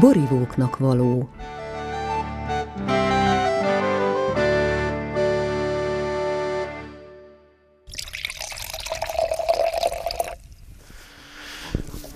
borivóknak 0.00 0.78
való. 0.78 1.30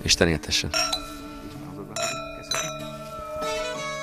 Isten 0.01 0.27
éltessen. 0.27 0.69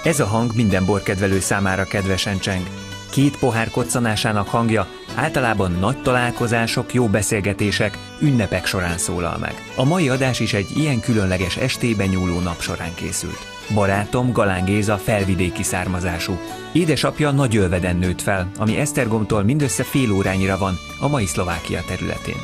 Ez 0.04 0.20
a 0.20 0.26
hang 0.26 0.54
minden 0.54 0.84
borkedvelő 0.84 1.40
számára 1.40 1.84
kedvesen 1.84 2.38
cseng. 2.38 2.66
Két 3.10 3.38
pohár 3.38 3.70
koccanásának 3.70 4.48
hangja 4.48 4.86
általában 5.14 5.72
nagy 5.72 6.02
találkozások, 6.02 6.94
jó 6.94 7.06
beszélgetések, 7.08 7.98
ünnepek 8.20 8.66
során 8.66 8.98
szólal 8.98 9.38
meg. 9.38 9.54
A 9.76 9.84
mai 9.84 10.08
adás 10.08 10.40
is 10.40 10.52
egy 10.52 10.76
ilyen 10.76 11.00
különleges 11.00 11.56
estében 11.56 12.08
nyúló 12.08 12.40
nap 12.40 12.60
során 12.60 12.94
készült. 12.94 13.51
Barátom 13.74 14.32
Galán 14.32 14.64
Géza 14.64 14.96
felvidéki 14.96 15.62
származású. 15.62 16.38
Édesapja 16.72 17.30
nagy 17.30 17.56
ölveden 17.56 17.96
nőtt 17.96 18.22
fel, 18.22 18.50
ami 18.58 18.76
Esztergomtól 18.76 19.42
mindössze 19.42 19.82
fél 19.82 20.12
órányira 20.12 20.58
van 20.58 20.78
a 21.00 21.08
mai 21.08 21.26
Szlovákia 21.26 21.80
területén. 21.86 22.40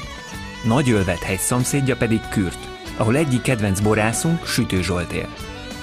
Nagy 0.65 0.91
ölvet 0.91 1.23
hegy 1.23 1.39
szomszédja 1.39 1.97
pedig 1.97 2.21
Kürt, 2.31 2.69
ahol 2.97 3.17
egyik 3.17 3.43
kedvenc 3.43 3.81
borászunk 3.81 4.47
Sütő 4.47 4.83
Zsolt 4.83 5.13
él. 5.13 5.29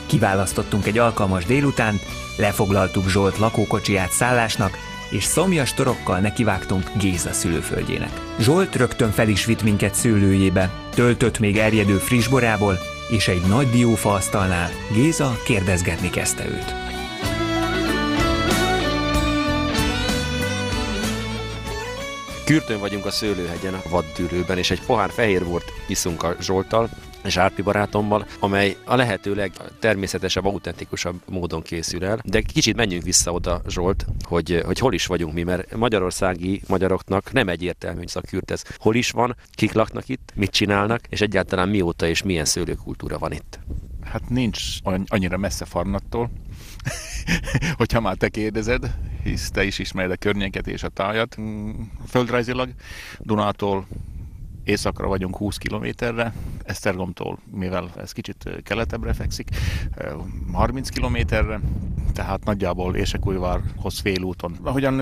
Kiválasztottunk 0.05 0.85
egy 0.85 0.97
alkalmas 0.97 1.45
délutánt, 1.45 2.01
lefoglaltuk 2.37 3.09
Zsolt 3.09 3.37
lakókocsiját 3.37 4.11
szállásnak, 4.11 4.77
és 5.09 5.23
szomjas 5.23 5.73
torokkal 5.73 6.19
nekivágtunk 6.19 6.91
Géza 6.99 7.33
szülőföldjének. 7.33 8.21
Zsolt 8.39 8.75
rögtön 8.75 9.11
fel 9.11 9.27
is 9.27 9.45
vitt 9.45 9.63
minket 9.63 9.95
szőlőjébe, 9.95 10.69
töltött 10.89 11.39
még 11.39 11.57
erjedő 11.57 11.97
friss 11.97 12.27
borából, 12.27 12.77
és 13.09 13.27
egy 13.27 13.41
nagy 13.41 13.69
diófa 13.69 14.13
asztalnál 14.13 14.71
Géza 14.93 15.37
kérdezgetni 15.45 16.09
kezdte 16.09 16.47
őt. 16.47 16.73
Kürtön 22.45 22.79
vagyunk 22.79 23.05
a 23.05 23.11
Szőlőhegyen, 23.11 23.73
a 23.73 23.89
vaddűrőben, 23.89 24.57
és 24.57 24.71
egy 24.71 24.81
pohár 24.81 25.11
fehér 25.11 25.45
bort 25.45 25.71
iszunk 25.87 26.23
a 26.23 26.35
Zsolttal, 26.39 26.89
és 27.25 27.37
Árpi 27.37 27.61
barátommal, 27.61 28.27
amely 28.39 28.77
a 28.85 28.95
lehetőleg 28.95 29.51
természetesebb, 29.79 30.45
autentikusabb 30.45 31.21
módon 31.29 31.61
készül 31.61 32.05
el. 32.05 32.19
De 32.23 32.41
kicsit 32.41 32.75
menjünk 32.75 33.03
vissza 33.03 33.31
oda, 33.31 33.61
Zsolt, 33.67 34.05
hogy, 34.21 34.61
hogy 34.65 34.79
hol 34.79 34.93
is 34.93 35.05
vagyunk 35.05 35.33
mi, 35.33 35.43
mert 35.43 35.75
magyarországi 35.75 36.61
magyaroknak 36.67 37.31
nem 37.31 37.49
egyértelmű, 37.49 37.97
hogy 37.97 38.07
ez 38.07 38.15
a 38.15 38.21
kürt 38.21 38.51
ez 38.51 38.63
hol 38.77 38.95
is 38.95 39.11
van, 39.11 39.35
kik 39.51 39.73
laknak 39.73 40.09
itt, 40.09 40.31
mit 40.35 40.51
csinálnak, 40.51 41.01
és 41.09 41.21
egyáltalán 41.21 41.69
mióta 41.69 42.07
és 42.07 42.23
milyen 42.23 42.45
szőlőkultúra 42.45 43.17
van 43.17 43.31
itt. 43.31 43.59
Hát 44.03 44.29
nincs 44.29 44.59
annyira 45.05 45.37
messze 45.37 45.65
Farnattól, 45.65 46.29
hogyha 47.77 48.01
már 48.01 48.15
te 48.15 48.29
kérdezed, 48.29 48.95
hisz 49.23 49.51
te 49.51 49.63
is 49.63 49.79
ismered 49.79 50.11
a 50.11 50.15
környéket 50.15 50.67
és 50.67 50.83
a 50.83 50.89
tájat. 50.89 51.41
Mm, 51.41 51.71
földrajzilag 52.07 52.69
Dunától 53.19 53.87
északra 54.65 55.07
vagyunk 55.07 55.37
20 55.37 55.57
kilométerre, 55.57 56.33
Esztergomtól, 56.63 57.39
mivel 57.51 57.89
ez 57.97 58.11
kicsit 58.11 58.49
keletebbre 58.63 59.13
fekszik, 59.13 59.49
30 60.51 60.89
kilométerre, 60.89 61.59
tehát 62.13 62.43
nagyjából 62.45 62.95
Ésekújvárhoz 62.95 63.99
félúton. 63.99 64.57
Ahogyan 64.63 65.01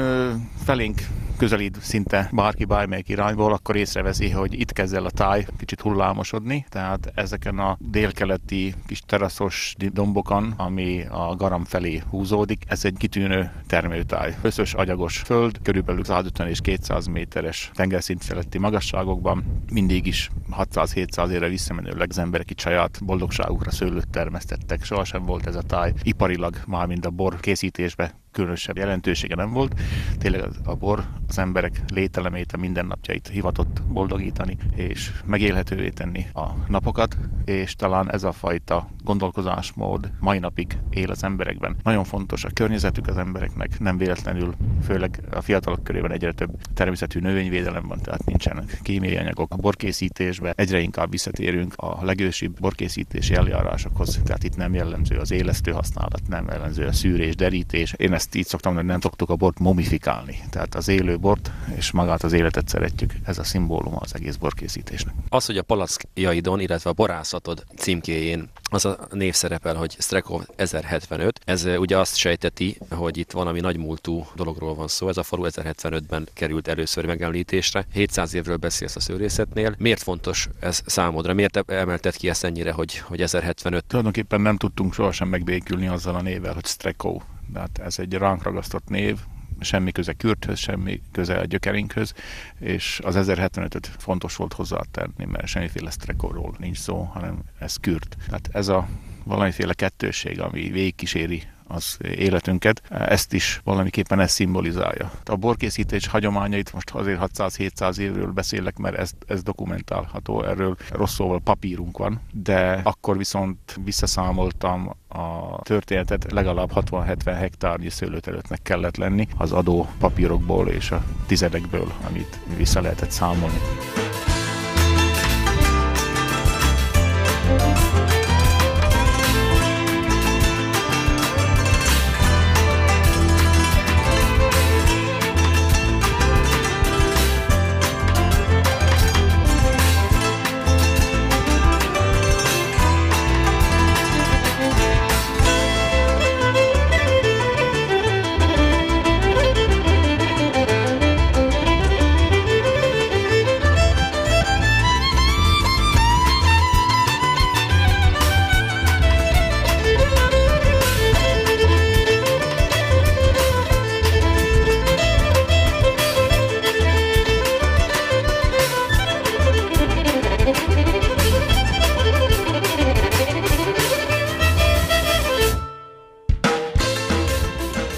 felénk 0.63 1.01
közelít 1.37 1.81
szinte 1.81 2.29
bárki 2.31 2.65
bármelyik 2.65 3.09
irányból, 3.09 3.53
akkor 3.53 3.75
észreveszi, 3.75 4.29
hogy 4.29 4.59
itt 4.59 4.71
kezd 4.71 4.93
el 4.93 5.05
a 5.05 5.09
táj 5.09 5.45
kicsit 5.57 5.81
hullámosodni, 5.81 6.65
tehát 6.69 7.11
ezeken 7.15 7.59
a 7.59 7.77
délkeleti 7.79 8.73
kis 8.87 8.99
teraszos 8.99 9.75
dombokon, 9.77 10.53
ami 10.57 11.03
a 11.09 11.35
garam 11.35 11.63
felé 11.63 12.01
húzódik, 12.09 12.63
ez 12.67 12.85
egy 12.85 12.95
kitűnő 12.97 13.51
termőtáj. 13.67 14.35
Összes 14.41 14.73
agyagos 14.73 15.17
föld, 15.17 15.61
körülbelül 15.61 16.03
150 16.03 16.47
és 16.47 16.61
200 16.61 17.05
méteres 17.05 17.71
tengerszint 17.73 18.23
feletti 18.23 18.57
magasságokban, 18.57 19.61
mindig 19.71 20.05
is 20.05 20.29
600-700 20.57 21.29
évre 21.29 21.47
visszamenőleg 21.47 22.09
az 22.09 22.17
emberek 22.17 22.51
itt 22.51 22.59
saját 22.59 22.99
boldogságukra 23.05 23.71
szőlőt 23.71 24.09
termesztettek. 24.09 24.83
Sohasem 24.83 25.25
volt 25.25 25.47
ez 25.47 25.55
a 25.55 25.61
táj 25.61 25.93
iparilag, 26.03 26.55
már 26.67 26.87
mind 26.87 27.05
a 27.05 27.09
bor 27.09 27.39
készítésbe 27.39 28.21
különösebb 28.33 28.77
jelentősége 28.77 29.35
nem 29.35 29.51
volt. 29.51 29.79
Tényleg 30.17 30.43
a 30.63 30.75
bor 30.75 31.03
az 31.27 31.37
emberek 31.37 31.81
lételemét, 31.93 32.51
a 32.51 32.57
mindennapjait 32.57 33.27
hivatott 33.27 33.81
boldogítani, 33.83 34.57
és 34.75 35.11
megélhetővé 35.25 35.89
tenni 35.89 36.25
a 36.33 36.47
napokat, 36.67 37.17
és 37.45 37.75
talán 37.75 38.11
ez 38.11 38.23
a 38.23 38.31
fajta 38.31 38.89
gondolkozásmód 39.03 40.11
mai 40.19 40.39
napig 40.39 40.77
él 40.89 41.09
az 41.09 41.23
emberekben. 41.23 41.75
Nagyon 41.83 42.03
fontos 42.03 42.43
a 42.43 42.49
környezetük 42.53 43.07
az 43.07 43.17
embereknek, 43.17 43.79
nem 43.79 43.97
véletlenül, 43.97 44.55
főleg 44.83 45.21
a 45.31 45.41
fiatalok 45.41 45.83
körében 45.83 46.11
egyre 46.11 46.31
több 46.31 46.49
természetű 46.73 47.19
növényvédelem 47.19 47.87
van, 47.87 47.99
tehát 48.01 48.25
nincsenek 48.25 48.79
kémiai 48.81 49.15
anyagok. 49.15 49.53
A 49.53 49.55
borkészítésbe 49.55 50.53
egyre 50.55 50.79
inkább 50.79 51.11
visszatérünk 51.11 51.73
a 51.75 52.05
legősibb 52.05 52.59
borkészítési 52.59 53.33
eljárásokhoz, 53.33 54.21
tehát 54.23 54.43
itt 54.43 54.55
nem 54.55 54.73
jellemző 54.73 55.17
az 55.17 55.31
élesztő 55.31 55.71
használat, 55.71 56.21
nem 56.27 56.47
jellemző 56.47 56.85
a 56.85 56.91
szűrés, 56.91 57.35
derítés. 57.35 57.93
Én 57.97 58.13
ezt 58.13 58.22
így 58.35 58.47
szoktam, 58.47 58.75
hogy 58.75 58.85
nem 58.85 58.99
szoktuk 58.99 59.29
a 59.29 59.35
bort 59.35 59.59
momifikálni. 59.59 60.39
Tehát 60.49 60.75
az 60.75 60.87
élő 60.87 61.17
bort 61.17 61.51
és 61.75 61.91
magát 61.91 62.23
az 62.23 62.33
életet 62.33 62.67
szeretjük. 62.67 63.13
Ez 63.23 63.37
a 63.37 63.43
szimbóluma 63.43 63.97
az 63.97 64.15
egész 64.15 64.35
borkészítésnek. 64.35 65.13
Az, 65.29 65.45
hogy 65.45 65.57
a 65.57 65.63
palackjaidon, 65.63 66.59
illetve 66.59 66.89
a 66.89 66.93
borászatod 66.93 67.63
címkéjén 67.75 68.49
az 68.73 68.85
a 68.85 69.07
név 69.11 69.33
szerepel, 69.33 69.75
hogy 69.75 69.95
Strekov 69.99 70.41
1075. 70.55 71.39
Ez 71.45 71.65
ugye 71.65 71.97
azt 71.97 72.15
sejteti, 72.15 72.77
hogy 72.89 73.17
itt 73.17 73.31
valami 73.31 73.59
nagymúltú 73.59 74.25
dologról 74.35 74.75
van 74.75 74.87
szó. 74.87 75.07
Ez 75.07 75.17
a 75.17 75.23
falu 75.23 75.45
1075-ben 75.47 76.27
került 76.33 76.67
először 76.67 77.05
megemlítésre. 77.05 77.85
700 77.93 78.33
évről 78.33 78.57
beszélsz 78.57 78.95
a 78.95 78.99
szőrészetnél. 78.99 79.75
Miért 79.77 80.01
fontos 80.01 80.49
ez 80.59 80.81
számodra? 80.85 81.33
Miért 81.33 81.71
emelted 81.71 82.15
ki 82.15 82.29
ezt 82.29 82.43
ennyire, 82.43 82.71
hogy, 82.71 82.97
hogy 82.97 83.21
1075? 83.21 83.85
Tulajdonképpen 83.85 84.41
nem 84.41 84.57
tudtunk 84.57 84.93
sohasem 84.93 85.27
megbékülni 85.27 85.87
azzal 85.87 86.15
a 86.15 86.21
névvel, 86.21 86.53
hogy 86.53 86.65
Strekov. 86.65 87.21
De 87.53 87.59
hát 87.59 87.77
ez 87.77 87.99
egy 87.99 88.13
ránk 88.13 88.43
ragasztott 88.43 88.87
név, 88.87 89.19
semmi 89.59 89.91
köze 89.91 90.13
Kürthöz, 90.13 90.59
semmi 90.59 91.01
köze 91.11 91.37
a 91.37 91.45
gyökerinkhöz, 91.45 92.13
és 92.59 93.01
az 93.03 93.15
1075-öt 93.19 93.87
fontos 93.97 94.35
volt 94.35 94.53
hozzátenni, 94.53 95.25
mert 95.25 95.47
semmiféle 95.47 95.89
Strekóról 95.89 96.55
nincs 96.57 96.77
szó, 96.77 97.01
hanem 97.01 97.39
ez 97.59 97.75
Kürt. 97.75 98.15
Tehát 98.25 98.49
ez 98.51 98.67
a 98.67 98.87
valamiféle 99.23 99.73
kettősség, 99.73 100.39
ami 100.41 100.69
végigkíséri 100.69 101.43
az 101.73 101.97
életünket, 102.15 102.81
ezt 102.89 103.33
is 103.33 103.61
valamiképpen 103.63 104.19
ez 104.19 104.31
szimbolizálja. 104.31 105.11
A 105.25 105.35
borkészítés 105.35 106.07
hagyományait 106.07 106.73
most 106.73 106.89
azért 106.89 107.19
600-700 107.21 107.97
évről 107.97 108.31
beszélek, 108.31 108.77
mert 108.77 108.95
ez, 108.95 109.11
ez 109.27 109.43
dokumentálható, 109.43 110.43
erről 110.43 110.75
rossz 110.91 111.13
szóval 111.13 111.39
papírunk 111.39 111.97
van, 111.97 112.21
de 112.31 112.79
akkor 112.83 113.17
viszont 113.17 113.79
visszaszámoltam 113.83 114.95
a 115.07 115.59
történetet, 115.61 116.31
legalább 116.31 116.71
60-70 116.75 117.15
hektárnyi 117.25 117.89
szőlőterületnek 117.89 118.61
kellett 118.61 118.97
lenni 118.97 119.27
az 119.37 119.51
adó 119.51 119.87
papírokból 119.99 120.67
és 120.67 120.91
a 120.91 121.03
tizedekből, 121.27 121.91
amit 122.07 122.39
vissza 122.57 122.81
lehetett 122.81 123.11
számolni. 123.11 123.59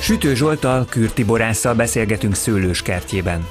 Sütő 0.06 0.36
Zsoltal, 0.36 0.86
Kürti 0.90 1.24
borásszal 1.24 1.74
beszélgetünk 1.74 2.36
szőlős 2.36 2.82
kertjében. 2.82 3.48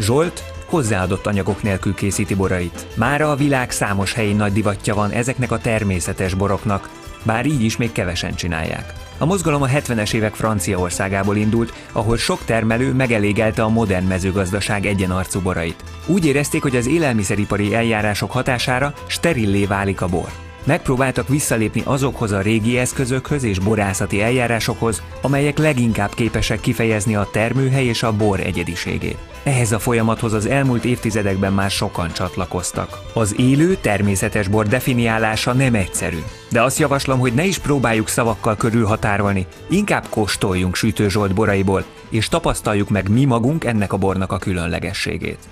Zsolt 0.00 0.42
hozzáadott 0.66 1.26
anyagok 1.26 1.62
nélkül 1.62 1.94
készíti 1.94 2.34
borait. 2.34 2.86
Mára 2.94 3.30
a 3.30 3.36
világ 3.36 3.70
számos 3.70 4.12
helyén 4.12 4.36
nagy 4.36 4.52
divatja 4.52 4.94
van 4.94 5.10
ezeknek 5.10 5.52
a 5.52 5.58
természetes 5.58 6.34
boroknak, 6.34 6.88
bár 7.22 7.46
így 7.46 7.62
is 7.62 7.76
még 7.76 7.92
kevesen 7.92 8.34
csinálják. 8.34 8.92
A 9.18 9.24
mozgalom 9.24 9.62
a 9.62 9.66
70-es 9.66 10.14
évek 10.14 10.34
Franciaországából 10.34 11.36
indult, 11.36 11.72
ahol 11.92 12.16
sok 12.16 12.44
termelő 12.44 12.92
megelégelte 12.92 13.62
a 13.62 13.68
modern 13.68 14.06
mezőgazdaság 14.06 14.86
egyenarcú 14.86 15.40
borait. 15.40 15.84
Úgy 16.06 16.26
érezték, 16.26 16.62
hogy 16.62 16.76
az 16.76 16.86
élelmiszeripari 16.86 17.74
eljárások 17.74 18.30
hatására 18.30 18.92
sterillé 19.06 19.64
válik 19.64 20.00
a 20.00 20.06
bor. 20.06 20.47
Megpróbáltak 20.68 21.28
visszalépni 21.28 21.82
azokhoz 21.84 22.32
a 22.32 22.40
régi 22.40 22.78
eszközökhöz 22.78 23.42
és 23.42 23.58
borászati 23.58 24.22
eljárásokhoz, 24.22 25.02
amelyek 25.22 25.58
leginkább 25.58 26.14
képesek 26.14 26.60
kifejezni 26.60 27.14
a 27.14 27.28
termőhely 27.32 27.84
és 27.84 28.02
a 28.02 28.12
bor 28.12 28.40
egyediségét. 28.40 29.18
Ehhez 29.42 29.72
a 29.72 29.78
folyamathoz 29.78 30.32
az 30.32 30.46
elmúlt 30.46 30.84
évtizedekben 30.84 31.52
már 31.52 31.70
sokan 31.70 32.12
csatlakoztak. 32.12 32.98
Az 33.14 33.38
élő, 33.38 33.76
természetes 33.80 34.48
bor 34.48 34.66
definiálása 34.66 35.52
nem 35.52 35.74
egyszerű, 35.74 36.22
de 36.50 36.62
azt 36.62 36.78
javaslom, 36.78 37.18
hogy 37.18 37.34
ne 37.34 37.44
is 37.44 37.58
próbáljuk 37.58 38.08
szavakkal 38.08 38.56
körülhatárolni, 38.56 39.46
inkább 39.68 40.06
kóstoljunk 40.08 40.74
Sütő 40.74 41.08
Zsolt 41.08 41.34
boraiból, 41.34 41.84
és 42.08 42.28
tapasztaljuk 42.28 42.88
meg 42.88 43.08
mi 43.08 43.24
magunk 43.24 43.64
ennek 43.64 43.92
a 43.92 43.96
bornak 43.96 44.32
a 44.32 44.38
különlegességét. 44.38 45.48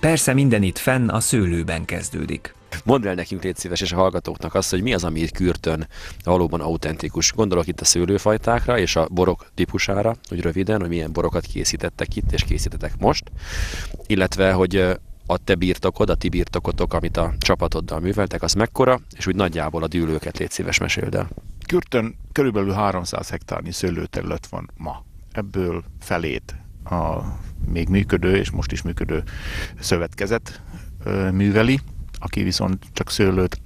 Persze 0.00 0.34
minden 0.34 0.62
itt 0.62 0.78
fenn 0.78 1.08
a 1.08 1.20
szőlőben 1.20 1.84
kezdődik. 1.84 2.55
Mondd 2.84 3.06
el 3.06 3.14
nekünk, 3.14 3.42
légy 3.42 3.56
szíves, 3.56 3.80
és 3.80 3.92
a 3.92 3.96
hallgatóknak 3.96 4.54
azt, 4.54 4.70
hogy 4.70 4.82
mi 4.82 4.94
az, 4.94 5.04
ami 5.04 5.20
itt 5.20 5.30
Kürtön 5.30 5.88
valóban 6.24 6.60
autentikus. 6.60 7.32
Gondolok 7.32 7.66
itt 7.66 7.80
a 7.80 7.84
szőlőfajtákra 7.84 8.78
és 8.78 8.96
a 8.96 9.08
borok 9.10 9.46
típusára, 9.54 10.16
hogy 10.28 10.40
röviden, 10.40 10.80
hogy 10.80 10.88
milyen 10.88 11.12
borokat 11.12 11.46
készítettek 11.46 12.16
itt, 12.16 12.32
és 12.32 12.42
készítettek 12.42 12.98
most, 12.98 13.24
illetve, 14.06 14.52
hogy 14.52 14.76
a 15.26 15.38
te 15.44 15.54
birtokod, 15.54 16.10
a 16.10 16.14
ti 16.14 16.28
birtokotok, 16.28 16.94
amit 16.94 17.16
a 17.16 17.34
csapatoddal 17.38 18.00
műveltek, 18.00 18.42
az 18.42 18.52
mekkora, 18.52 19.00
és 19.16 19.26
úgy 19.26 19.34
nagyjából 19.34 19.82
a 19.82 19.88
dűlőket 19.88 20.38
légy 20.38 20.50
szíves 20.50 20.78
meséld 20.78 21.14
el. 21.14 21.28
Kürtön 21.66 22.16
körülbelül 22.32 22.72
300 22.72 23.28
hektárnyi 23.30 23.72
szőlőterület 23.72 24.46
van 24.46 24.70
ma. 24.76 25.04
Ebből 25.32 25.84
felét 26.00 26.54
a 26.84 27.20
még 27.68 27.88
működő 27.88 28.36
és 28.36 28.50
most 28.50 28.72
is 28.72 28.82
működő 28.82 29.22
szövetkezet 29.80 30.62
műveli, 31.32 31.80
aki 32.18 32.42
viszont 32.42 32.84
csak 32.92 33.10
szőlőt 33.10 33.60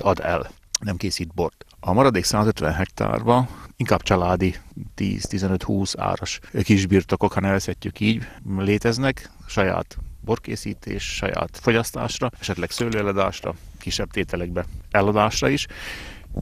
ad 0.00 0.20
el, 0.20 0.50
nem 0.80 0.96
készít 0.96 1.34
bort. 1.34 1.64
A 1.80 1.92
maradék 1.92 2.24
150 2.24 2.72
hektárba 2.72 3.48
inkább 3.76 4.02
családi 4.02 4.56
10-15-20 4.96 5.94
áras 5.98 6.40
kisbirtokok, 6.62 7.32
ha 7.32 7.40
nevezhetjük 7.40 8.00
így, 8.00 8.26
léteznek, 8.58 9.30
saját 9.46 9.98
borkészítés, 10.20 11.04
saját 11.04 11.58
fogyasztásra, 11.62 12.30
esetleg 12.40 12.70
szőlőeladásra, 12.70 13.54
kisebb 13.78 14.10
tételekbe 14.10 14.64
eladásra 14.90 15.48
is, 15.48 15.66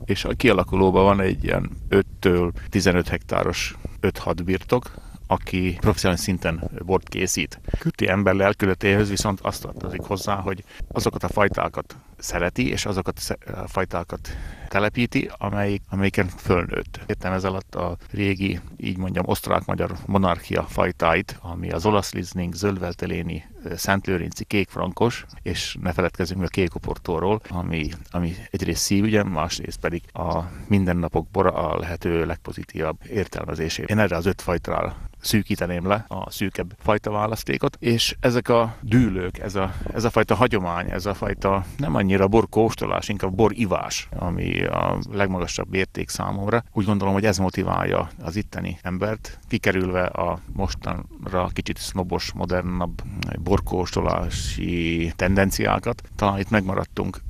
és 0.05 0.25
a 0.25 0.33
kialakulóban 0.33 1.05
van 1.05 1.21
egy 1.21 1.45
ilyen 1.45 1.71
5-től 1.91 2.53
15 2.69 3.09
hektáros 3.09 3.75
5-6 4.03 4.41
birtok, 4.45 4.95
aki 5.27 5.77
professzionális 5.81 6.25
szinten 6.25 6.71
bort 6.85 7.09
készít. 7.09 7.61
Küti 7.79 8.09
ember 8.09 8.35
lelkületéhez 8.35 9.09
viszont 9.09 9.41
azt 9.41 9.63
tartozik 9.63 10.01
hozzá, 10.01 10.35
hogy 10.35 10.65
azokat 10.89 11.23
a 11.23 11.29
fajtákat 11.29 11.97
szereti, 12.19 12.71
és 12.71 12.87
azokat 12.87 13.21
a 13.47 13.69
fajtákat 13.69 14.29
telepíti, 14.69 15.31
amelyik, 15.39 15.83
amelyiken 15.89 16.29
fölnőtt. 16.29 17.01
Értem 17.07 17.33
ez 17.33 17.45
alatt 17.45 17.75
a 17.75 17.97
régi, 18.11 18.61
így 18.77 18.97
mondjam, 18.97 19.29
osztrák-magyar 19.29 19.93
monarchia 20.07 20.63
fajtáit, 20.63 21.39
ami 21.41 21.71
az 21.71 21.87
olasz 21.87 22.13
lizning, 22.13 22.55
zöldvelteléni, 22.55 23.45
szentlőrinci, 23.75 24.45
kékfrankos, 24.45 25.25
és 25.43 25.77
ne 25.81 25.93
feledkezzünk 25.93 26.43
a 26.43 26.47
kékoportóról, 26.47 27.41
ami, 27.49 27.89
ami 28.11 28.35
egyrészt 28.51 28.83
szívügye, 28.83 29.23
másrészt 29.23 29.81
pedig 29.81 30.03
a 30.13 30.43
mindennapok 30.69 31.29
bora 31.31 31.53
a 31.53 31.79
lehető 31.79 32.27
legpozitívabb 32.27 32.99
értelmezését. 33.09 33.91
Én 33.91 33.99
erre 33.99 34.17
az 34.17 34.27
öt 34.27 34.43
fajtára 34.43 34.97
szűkíteném 35.25 35.87
le 35.87 36.05
a 36.09 36.31
szűkebb 36.31 36.75
fajta 36.79 37.11
választékot, 37.11 37.77
és 37.81 38.17
ezek 38.21 38.49
a 38.49 38.77
dűlők, 38.81 39.39
ez 39.39 39.55
a, 39.55 39.75
ez 39.93 40.05
a 40.05 40.11
fajta 40.11 40.35
hagyomány, 40.35 40.91
ez 40.91 41.07
a 41.07 41.15
fajta 41.15 41.65
nem 41.77 41.95
annyira 42.05 42.29
borkóstolás, 42.29 43.09
inkább 43.09 43.35
borivás, 43.35 44.09
ami 44.17 44.65
a 44.65 44.99
legmagasabb 45.13 45.75
érték 45.75 46.09
számomra. 46.09 46.65
Úgy 46.73 46.85
gondolom, 46.85 47.15
hogy 47.15 47.25
ez 47.25 47.39
motiválja 47.39 48.09
az 48.23 48.37
itteni 48.37 48.79
embert, 48.83 49.39
kikerülve 49.49 50.05
a 50.05 50.39
mostanra 50.53 51.49
kicsit 51.53 51.79
sznobos, 51.79 52.33
modernabb 52.33 53.03
borkóstolási 53.43 55.13
tendenciákat. 55.17 56.03
Talán 56.17 56.39
itt 56.39 56.51
megmaradtunk 56.51 57.21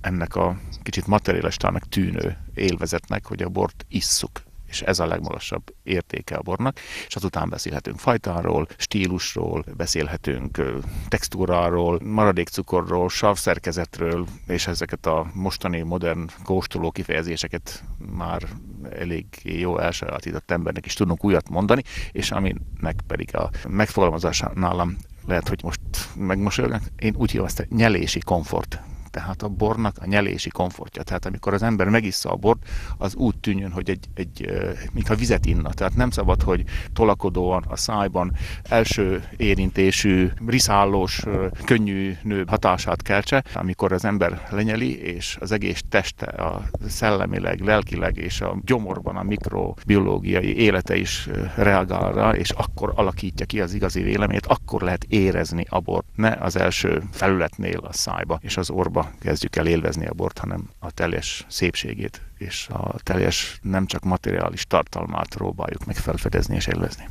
ennek 0.00 0.36
a 0.36 0.56
kicsit 0.82 1.06
materialistának 1.06 1.88
tűnő 1.88 2.36
élvezetnek, 2.54 3.26
hogy 3.26 3.42
a 3.42 3.48
bort 3.48 3.84
isszuk 3.88 4.42
és 4.72 4.82
ez 4.82 4.98
a 4.98 5.06
legmagasabb 5.06 5.74
értéke 5.82 6.34
a 6.34 6.42
bornak, 6.42 6.78
és 7.06 7.16
azután 7.16 7.48
beszélhetünk 7.48 7.98
fajtáról, 7.98 8.66
stílusról, 8.76 9.64
beszélhetünk 9.76 10.62
textúráról, 11.08 12.00
maradékcukorról, 12.04 13.08
savszerkezetről, 13.08 14.26
és 14.46 14.66
ezeket 14.66 15.06
a 15.06 15.30
mostani 15.34 15.80
modern 15.80 16.28
kóstoló 16.44 16.90
kifejezéseket 16.90 17.84
már 18.16 18.42
elég 18.90 19.26
jó 19.42 19.78
elsajátított 19.78 20.50
embernek 20.50 20.86
is 20.86 20.94
tudunk 20.94 21.24
újat 21.24 21.48
mondani, 21.48 21.82
és 22.12 22.30
aminek 22.30 23.00
pedig 23.06 23.36
a 23.36 23.50
megfogalmazása 23.68 24.52
nálam 24.54 24.96
lehet, 25.26 25.48
hogy 25.48 25.60
most 25.62 25.80
megmosolyognak, 26.16 26.82
én 26.98 27.14
úgy 27.16 27.30
hívom 27.30 27.46
ezt 27.46 27.60
a 27.60 27.64
nyelési 27.68 28.20
komfort 28.20 28.80
tehát 29.12 29.42
a 29.42 29.48
bornak 29.48 29.96
a 30.00 30.06
nyelési 30.06 30.50
komfortja. 30.50 31.02
Tehát 31.02 31.26
amikor 31.26 31.54
az 31.54 31.62
ember 31.62 31.88
megissza 31.88 32.30
a 32.30 32.36
bort, 32.36 32.68
az 32.98 33.14
úgy 33.14 33.38
tűnjön, 33.38 33.70
hogy 33.70 33.90
egy, 33.90 34.06
egy 34.14 34.52
mintha 34.92 35.14
vizet 35.14 35.46
inna. 35.46 35.72
Tehát 35.72 35.94
nem 35.94 36.10
szabad, 36.10 36.42
hogy 36.42 36.64
tolakodóan 36.92 37.64
a 37.68 37.76
szájban 37.76 38.32
első 38.62 39.24
érintésű, 39.36 40.28
riszállós, 40.46 41.22
könnyű 41.64 42.16
nő 42.22 42.44
hatását 42.46 43.02
keltse, 43.02 43.44
amikor 43.54 43.92
az 43.92 44.04
ember 44.04 44.48
lenyeli, 44.50 45.00
és 45.00 45.36
az 45.40 45.52
egész 45.52 45.82
teste, 45.88 46.26
a 46.26 46.62
szellemileg, 46.88 47.60
lelkileg 47.60 48.16
és 48.16 48.40
a 48.40 48.56
gyomorban 48.64 49.16
a 49.16 49.22
mikrobiológiai 49.22 50.56
élete 50.56 50.96
is 50.96 51.28
reagál 51.56 52.12
rá, 52.12 52.30
és 52.30 52.50
akkor 52.50 52.92
alakítja 52.94 53.46
ki 53.46 53.60
az 53.60 53.74
igazi 53.74 54.02
véleményét, 54.02 54.46
akkor 54.46 54.82
lehet 54.82 55.04
érezni 55.04 55.66
a 55.68 55.80
bort, 55.80 56.06
ne 56.14 56.30
az 56.30 56.56
első 56.56 57.02
felületnél 57.10 57.78
a 57.78 57.92
szájba 57.92 58.38
és 58.42 58.56
az 58.56 58.70
orba 58.70 59.01
kezdjük 59.20 59.56
el 59.56 59.66
élvezni 59.66 60.06
a 60.06 60.14
bort, 60.14 60.38
hanem 60.38 60.70
a 60.78 60.90
teljes 60.90 61.46
szépségét 61.48 62.20
és 62.38 62.68
a 62.68 62.94
teljes 63.02 63.58
nem 63.62 63.86
csak 63.86 64.02
materiális 64.04 64.66
tartalmát 64.66 65.34
próbáljuk 65.34 65.84
meg 65.84 65.96
felfedezni 65.96 66.54
és 66.54 66.66
élvezni 66.66 67.08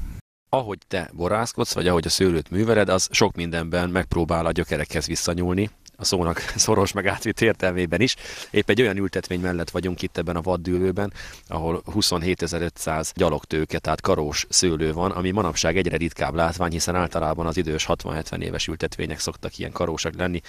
ahogy 0.53 0.77
te 0.87 1.09
borászkodsz, 1.13 1.73
vagy 1.73 1.87
ahogy 1.87 2.05
a 2.05 2.09
szőlőt 2.09 2.49
műveled, 2.49 2.89
az 2.89 3.07
sok 3.11 3.35
mindenben 3.35 3.89
megpróbál 3.89 4.45
a 4.45 4.51
gyökerekhez 4.51 5.07
visszanyúlni, 5.07 5.69
a 5.95 6.03
szónak 6.03 6.39
szoros 6.55 6.91
meg 6.91 7.07
átvitt 7.07 7.41
értelmében 7.41 8.01
is. 8.01 8.15
Épp 8.51 8.69
egy 8.69 8.81
olyan 8.81 8.97
ültetvény 8.97 9.39
mellett 9.39 9.69
vagyunk 9.69 10.01
itt 10.01 10.17
ebben 10.17 10.35
a 10.35 10.41
vaddűlőben, 10.41 11.13
ahol 11.47 11.81
27.500 11.85 13.11
gyalogtőke, 13.15 13.79
tehát 13.79 14.01
karós 14.01 14.45
szőlő 14.49 14.93
van, 14.93 15.11
ami 15.11 15.31
manapság 15.31 15.77
egyre 15.77 15.97
ritkább 15.97 16.33
látvány, 16.33 16.71
hiszen 16.71 16.95
általában 16.95 17.45
az 17.45 17.57
idős 17.57 17.85
60-70 17.87 18.41
éves 18.41 18.67
ültetvények 18.67 19.19
szoktak 19.19 19.57
ilyen 19.57 19.71
karósak 19.71 20.15
lenni 20.15 20.41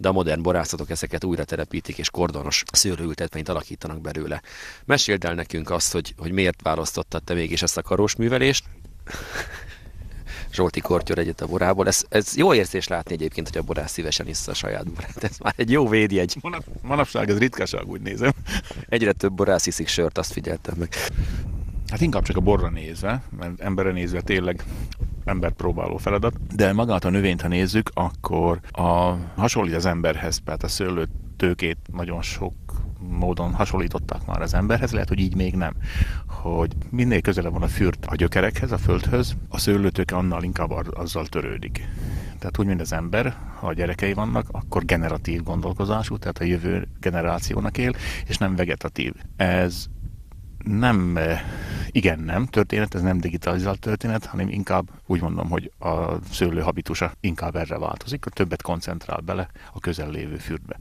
de 0.00 0.08
a 0.08 0.12
modern 0.12 0.42
borászatok 0.42 0.90
ezeket 0.90 1.24
újra 1.24 1.44
telepítik, 1.44 1.98
és 1.98 2.10
kordonos 2.10 2.62
szőlőültetményt 2.72 3.48
alakítanak 3.48 4.00
belőle. 4.00 4.42
Meséld 4.84 5.24
el 5.24 5.34
nekünk 5.34 5.70
azt, 5.70 5.92
hogy, 5.92 6.14
hogy 6.18 6.32
miért 6.32 6.62
választottad 6.62 7.22
te 7.22 7.34
mégis 7.34 7.62
ezt 7.62 7.76
a 7.76 7.82
karós 7.82 8.16
művelést, 8.16 8.64
Zsolti 10.52 10.80
Kortyor 10.80 11.18
egyet 11.18 11.40
a 11.40 11.46
borából. 11.46 11.86
Ez, 11.86 12.04
ez 12.08 12.36
jó 12.36 12.54
érzés 12.54 12.88
látni 12.88 13.14
egyébként, 13.14 13.48
hogy 13.48 13.58
a 13.58 13.62
borász 13.62 13.92
szívesen 13.92 14.28
issza 14.28 14.50
a 14.50 14.54
saját 14.54 14.90
borát. 14.92 15.24
Ez 15.24 15.38
már 15.38 15.54
egy 15.56 15.70
jó 15.70 15.88
védjegy. 15.88 16.36
Manap, 16.40 16.64
manapság 16.82 17.30
ez 17.30 17.38
ritkaság, 17.38 17.88
úgy 17.88 18.00
nézem. 18.00 18.32
Egyre 18.88 19.12
több 19.12 19.32
borász 19.32 19.66
iszik 19.66 19.88
sört, 19.88 20.18
azt 20.18 20.32
figyeltem 20.32 20.74
meg. 20.78 20.94
Hát 21.86 22.00
inkább 22.00 22.22
csak 22.22 22.36
a 22.36 22.40
borra 22.40 22.68
nézve, 22.68 23.22
mert 23.38 23.60
emberre 23.60 23.92
nézve 23.92 24.20
tényleg 24.20 24.64
embert 25.24 25.54
próbáló 25.54 25.96
feladat, 25.96 26.54
de 26.54 26.72
magát 26.72 27.04
a 27.04 27.10
növényt, 27.10 27.42
ha 27.42 27.48
nézzük, 27.48 27.90
akkor 27.94 28.60
a, 28.70 29.14
hasonlít 29.36 29.74
az 29.74 29.86
emberhez, 29.86 30.40
tehát 30.44 30.62
a 30.62 30.68
szőlőt 30.68 31.10
tőkét 31.36 31.78
nagyon 31.92 32.22
sok 32.22 32.54
módon 33.08 33.54
hasonlították 33.54 34.26
már 34.26 34.42
az 34.42 34.54
emberhez, 34.54 34.92
lehet, 34.92 35.08
hogy 35.08 35.18
így 35.18 35.34
még 35.34 35.54
nem, 35.54 35.74
hogy 36.26 36.72
minél 36.90 37.20
közelebb 37.20 37.52
van 37.52 37.62
a 37.62 37.68
fürt 37.68 38.06
a 38.06 38.14
gyökerekhez, 38.14 38.72
a 38.72 38.78
földhöz, 38.78 39.36
a 39.48 39.58
szőlőtőke 39.58 40.16
annál 40.16 40.42
inkább 40.42 40.70
azzal 40.70 41.26
törődik. 41.26 41.88
Tehát 42.38 42.58
úgy, 42.58 42.66
mint 42.66 42.80
az 42.80 42.92
ember, 42.92 43.36
ha 43.58 43.66
a 43.66 43.72
gyerekei 43.72 44.12
vannak, 44.12 44.46
akkor 44.50 44.84
generatív 44.84 45.42
gondolkozású, 45.42 46.16
tehát 46.16 46.38
a 46.38 46.44
jövő 46.44 46.88
generációnak 47.00 47.78
él, 47.78 47.92
és 48.26 48.36
nem 48.36 48.56
vegetatív. 48.56 49.12
Ez 49.36 49.86
nem 50.64 51.18
igen 51.90 52.18
nem 52.20 52.46
történet, 52.46 52.94
ez 52.94 53.02
nem 53.02 53.20
digitalizált 53.20 53.78
történet, 53.78 54.24
hanem 54.24 54.48
inkább 54.48 54.90
úgy 55.06 55.20
mondom, 55.20 55.48
hogy 55.48 55.72
a 55.78 56.24
szőlő 56.30 56.60
habitusa 56.60 57.12
inkább 57.20 57.56
erre 57.56 57.78
változik, 57.78 58.24
hogy 58.24 58.32
többet 58.32 58.62
koncentrál 58.62 59.20
bele 59.20 59.48
a 59.72 59.80
közel 59.80 60.10
lévő 60.10 60.36
fürdbe. 60.36 60.76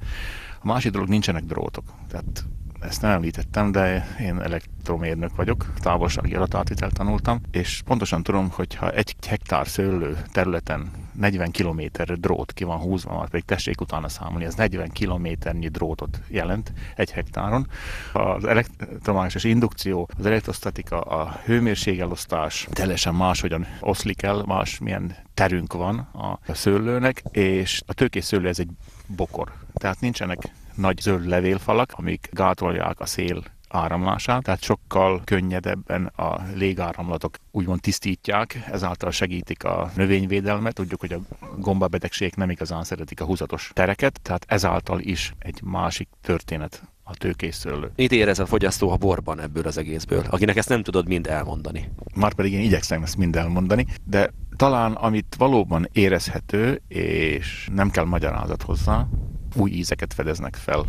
A 0.61 0.67
másik 0.67 0.91
dolog, 0.91 1.07
nincsenek 1.07 1.43
drótok. 1.43 1.83
Tehát 2.07 2.45
ezt 2.81 3.01
nem 3.01 3.11
említettem, 3.11 3.71
de 3.71 4.15
én 4.19 4.39
elektromérnök 4.41 5.35
vagyok, 5.35 5.73
távolsági 5.79 6.35
adatátvitelt 6.35 6.93
tanultam, 6.93 7.41
és 7.51 7.81
pontosan 7.85 8.23
tudom, 8.23 8.49
hogy 8.49 8.75
ha 8.75 8.91
egy 8.91 9.15
hektár 9.27 9.67
szőlő 9.67 10.17
területen 10.31 10.91
40 11.19 11.51
kilométer 11.51 12.19
drót 12.19 12.53
ki 12.53 12.63
van 12.63 12.77
húzva, 12.77 13.17
már 13.17 13.29
pedig 13.29 13.45
tessék 13.45 13.81
utána 13.81 14.09
számolni, 14.09 14.45
ez 14.45 14.55
40 14.55 14.89
kilométernyi 14.89 15.67
drótot 15.67 16.21
jelent 16.27 16.73
egy 16.95 17.11
hektáron. 17.11 17.67
Az 18.13 18.45
elektromágneses 18.45 19.43
indukció, 19.43 20.09
az 20.17 20.25
elektrostatika, 20.25 21.01
a 21.01 21.39
hőmérségelosztás 21.45 22.67
teljesen 22.71 23.15
máshogyan 23.15 23.65
oszlik 23.79 24.21
el, 24.21 24.43
más 24.45 24.79
milyen 24.79 25.15
terünk 25.33 25.73
van 25.73 25.97
a 25.97 26.53
szőlőnek, 26.53 27.23
és 27.31 27.81
a 27.85 27.93
tőkés 27.93 28.23
szőlő 28.23 28.47
ez 28.47 28.59
egy 28.59 28.69
bokor. 29.07 29.51
Tehát 29.79 29.99
nincsenek 29.99 30.37
nagy 30.75 30.99
zöld 30.99 31.25
levélfalak, 31.27 31.93
amik 31.95 32.29
gátolják 32.31 32.99
a 32.99 33.05
szél 33.05 33.43
áramlását, 33.69 34.43
tehát 34.43 34.61
sokkal 34.61 35.21
könnyedebben 35.23 36.05
a 36.05 36.41
légáramlatok 36.55 37.37
úgymond 37.51 37.81
tisztítják, 37.81 38.67
ezáltal 38.71 39.11
segítik 39.11 39.63
a 39.63 39.91
növényvédelmet. 39.95 40.73
Tudjuk, 40.73 40.99
hogy 40.99 41.13
a 41.13 41.19
gombabetegségek 41.57 42.35
nem 42.35 42.49
igazán 42.49 42.83
szeretik 42.83 43.21
a 43.21 43.25
húzatos 43.25 43.71
tereket, 43.73 44.19
tehát 44.21 44.45
ezáltal 44.47 44.99
is 44.99 45.33
egy 45.39 45.61
másik 45.63 46.07
történet 46.21 46.83
a 47.03 47.15
tőkészőlő. 47.15 47.91
Mit 47.95 48.11
érez 48.11 48.39
a 48.39 48.45
fogyasztó 48.45 48.91
a 48.91 48.97
borban 48.97 49.39
ebből 49.39 49.67
az 49.67 49.77
egészből, 49.77 50.25
akinek 50.29 50.55
ezt 50.55 50.69
nem 50.69 50.83
tudod 50.83 51.07
mind 51.07 51.27
elmondani? 51.27 51.91
Már 52.15 52.33
pedig 52.33 52.53
én 52.53 52.61
igyekszem 52.61 53.03
ezt 53.03 53.17
mind 53.17 53.35
elmondani, 53.35 53.85
de 54.03 54.33
talán 54.55 54.91
amit 54.91 55.35
valóban 55.37 55.89
érezhető, 55.91 56.81
és 56.87 57.69
nem 57.73 57.89
kell 57.89 58.05
magyarázat 58.05 58.61
hozzá, 58.61 59.07
új 59.55 59.71
ízeket 59.71 60.13
fedeznek 60.13 60.55
fel 60.55 60.85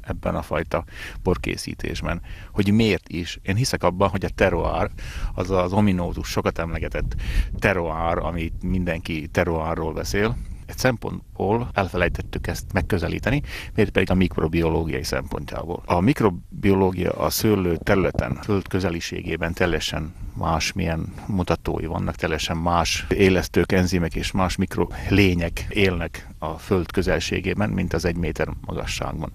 ebben 0.00 0.34
a 0.34 0.42
fajta 0.42 0.84
borkészítésben. 1.22 2.20
Hogy 2.52 2.72
miért 2.72 3.08
is? 3.08 3.38
Én 3.42 3.56
hiszek 3.56 3.82
abban, 3.82 4.08
hogy 4.08 4.24
a 4.24 4.28
terroár, 4.28 4.90
az 5.34 5.50
az 5.50 5.72
ominózus, 5.72 6.28
sokat 6.28 6.58
emlegetett 6.58 7.14
terroár, 7.58 8.18
amit 8.18 8.62
mindenki 8.62 9.28
terroárról 9.28 9.92
beszél, 9.92 10.36
egy 10.66 10.78
szempontból 10.78 11.70
elfelejtettük 11.72 12.46
ezt 12.46 12.72
megközelíteni, 12.72 13.42
miért 13.74 13.90
pedig 13.90 14.10
a 14.10 14.14
mikrobiológiai 14.14 15.02
szempontjából. 15.02 15.82
A 15.84 16.00
mikrobiológia 16.00 17.10
a 17.12 17.30
szőlő 17.30 17.76
területen, 17.76 18.34
föld 18.42 18.68
közeliségében 18.68 19.52
teljesen 19.52 20.14
más 20.36 20.72
milyen 20.72 21.12
mutatói 21.26 21.86
vannak, 21.86 22.14
teljesen 22.14 22.56
más 22.56 23.06
élesztők, 23.08 23.72
enzimek 23.72 24.14
és 24.14 24.32
más 24.32 24.56
mikrolények 24.56 25.66
élnek 25.68 26.28
a 26.38 26.58
föld 26.58 26.90
közelségében, 26.92 27.70
mint 27.70 27.92
az 27.92 28.04
egy 28.04 28.16
méter 28.16 28.48
magasságban. 28.60 29.30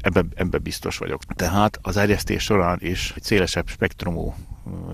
Ebbe, 0.00 0.24
ebbe 0.34 0.58
biztos 0.58 0.98
vagyok. 0.98 1.24
Tehát 1.24 1.78
az 1.82 1.96
erjesztés 1.96 2.42
során 2.42 2.78
is 2.80 3.12
egy 3.16 3.22
szélesebb 3.22 3.68
spektrumú 3.68 4.34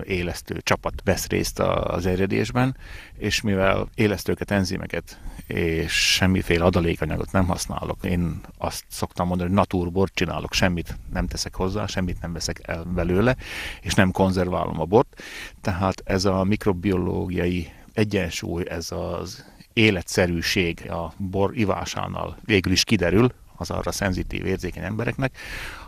élesztő 0.03 0.59
csapat 0.63 1.01
vesz 1.03 1.27
részt 1.27 1.59
az 1.59 2.05
eredésben, 2.05 2.77
és 3.17 3.41
mivel 3.41 3.89
élesztőket, 3.95 4.51
enzimeket 4.51 5.19
és 5.49 6.13
semmiféle 6.13 6.63
adalékanyagot 6.63 7.31
nem 7.31 7.47
használok, 7.47 7.97
én 8.05 8.41
azt 8.57 8.83
szoktam 8.87 9.27
mondani, 9.27 9.49
hogy 9.49 9.57
natúrbort 9.57 10.13
csinálok, 10.13 10.53
semmit 10.53 10.97
nem 11.13 11.27
teszek 11.27 11.55
hozzá, 11.55 11.85
semmit 11.85 12.21
nem 12.21 12.33
veszek 12.33 12.59
el 12.63 12.83
belőle, 12.83 13.35
és 13.81 13.93
nem 13.93 14.11
konzerválom 14.11 14.79
a 14.79 14.85
bort, 14.85 15.21
tehát 15.61 16.01
ez 16.05 16.25
a 16.25 16.43
mikrobiológiai 16.43 17.71
egyensúly, 17.93 18.63
ez 18.69 18.91
az 18.91 19.45
életszerűség 19.73 20.91
a 20.91 21.13
bor 21.17 21.57
ivásánál 21.57 22.37
végül 22.45 22.71
is 22.71 22.83
kiderül, 22.83 23.31
az 23.59 23.69
arra 23.69 23.91
szenzitív, 23.91 24.45
érzékeny 24.45 24.83
embereknek, 24.83 25.37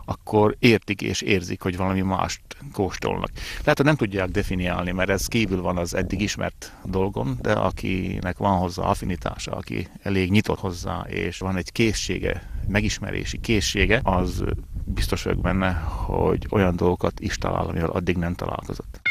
akkor 0.04 0.56
értik 0.58 1.02
és 1.02 1.20
érzik, 1.20 1.62
hogy 1.62 1.76
valami 1.76 2.00
mást 2.00 2.40
kóstolnak. 2.72 3.30
Lehet, 3.60 3.76
hogy 3.76 3.86
nem 3.86 3.96
tudják 3.96 4.28
definiálni, 4.28 4.90
mert 4.90 5.10
ez 5.10 5.26
kívül 5.26 5.62
van 5.62 5.76
az 5.76 5.94
eddig 5.94 6.20
ismert 6.20 6.72
dolgon, 6.84 7.38
de 7.40 7.52
akinek 7.52 8.36
van 8.36 8.58
hozzá 8.58 8.82
affinitása, 8.82 9.52
aki 9.52 9.88
elég 10.02 10.30
nyitott 10.30 10.58
hozzá, 10.58 11.00
és 11.08 11.38
van 11.38 11.56
egy 11.56 11.72
készsége, 11.72 12.50
megismerési 12.68 13.40
készsége, 13.40 14.00
az 14.02 14.44
biztos 14.84 15.22
vagyok 15.22 15.40
benne, 15.40 15.72
hogy 16.06 16.46
olyan 16.50 16.76
dolgokat 16.76 17.20
is 17.20 17.36
talál, 17.36 17.66
amivel 17.66 17.90
addig 17.90 18.16
nem 18.16 18.34
találkozott. 18.34 19.01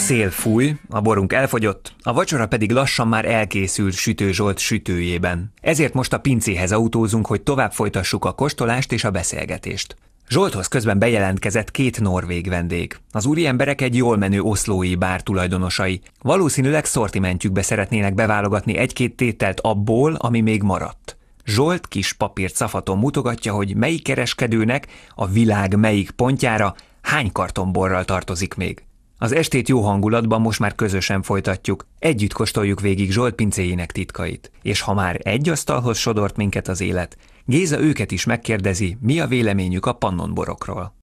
Szél 0.00 0.30
fúj, 0.30 0.74
a 0.88 1.00
borunk 1.00 1.32
elfogyott, 1.32 1.92
a 2.02 2.12
vacsora 2.12 2.46
pedig 2.46 2.70
lassan 2.72 3.08
már 3.08 3.24
elkészült 3.24 3.92
Sütő 3.92 4.32
Zsolt 4.32 4.58
sütőjében. 4.58 5.52
Ezért 5.60 5.94
most 5.94 6.12
a 6.12 6.18
pincéhez 6.18 6.72
autózunk, 6.72 7.26
hogy 7.26 7.40
tovább 7.40 7.72
folytassuk 7.72 8.24
a 8.24 8.32
kostolást 8.32 8.92
és 8.92 9.04
a 9.04 9.10
beszélgetést. 9.10 9.96
Zsolthoz 10.28 10.66
közben 10.66 10.98
bejelentkezett 10.98 11.70
két 11.70 12.00
norvég 12.00 12.48
vendég. 12.48 12.96
Az 13.12 13.26
úriemberek 13.26 13.80
egy 13.80 13.96
jól 13.96 14.16
menő 14.16 14.40
oszlói 14.40 14.94
bár 14.94 15.22
tulajdonosai. 15.22 16.00
Valószínűleg 16.22 16.84
szortimentjükbe 16.84 17.62
szeretnének 17.62 18.14
beválogatni 18.14 18.76
egy-két 18.76 19.16
tételt 19.16 19.60
abból, 19.60 20.14
ami 20.14 20.40
még 20.40 20.62
maradt. 20.62 21.16
Zsolt 21.44 21.88
kis 21.88 22.12
papírt 22.12 22.54
szafaton 22.54 22.98
mutogatja, 22.98 23.52
hogy 23.52 23.76
melyik 23.76 24.02
kereskedőnek 24.02 24.86
a 25.14 25.26
világ 25.26 25.76
melyik 25.78 26.10
pontjára 26.10 26.74
hány 27.02 27.32
kartonborral 27.32 28.04
tartozik 28.04 28.54
még. 28.54 28.84
Az 29.22 29.32
estét 29.32 29.68
jó 29.68 29.80
hangulatban 29.80 30.40
most 30.40 30.58
már 30.58 30.74
közösen 30.74 31.22
folytatjuk, 31.22 31.86
együtt 31.98 32.32
kóstoljuk 32.32 32.80
végig 32.80 33.12
Zsolt 33.12 33.34
pincéjének 33.34 33.92
titkait. 33.92 34.50
És 34.62 34.80
ha 34.80 34.94
már 34.94 35.20
egy 35.22 35.48
asztalhoz 35.48 35.98
sodort 35.98 36.36
minket 36.36 36.68
az 36.68 36.80
élet, 36.80 37.16
Géza 37.44 37.80
őket 37.80 38.10
is 38.10 38.24
megkérdezi, 38.24 38.96
mi 39.00 39.20
a 39.20 39.26
véleményük 39.26 39.86
a 39.86 39.92
pannonborokról. 39.92 40.94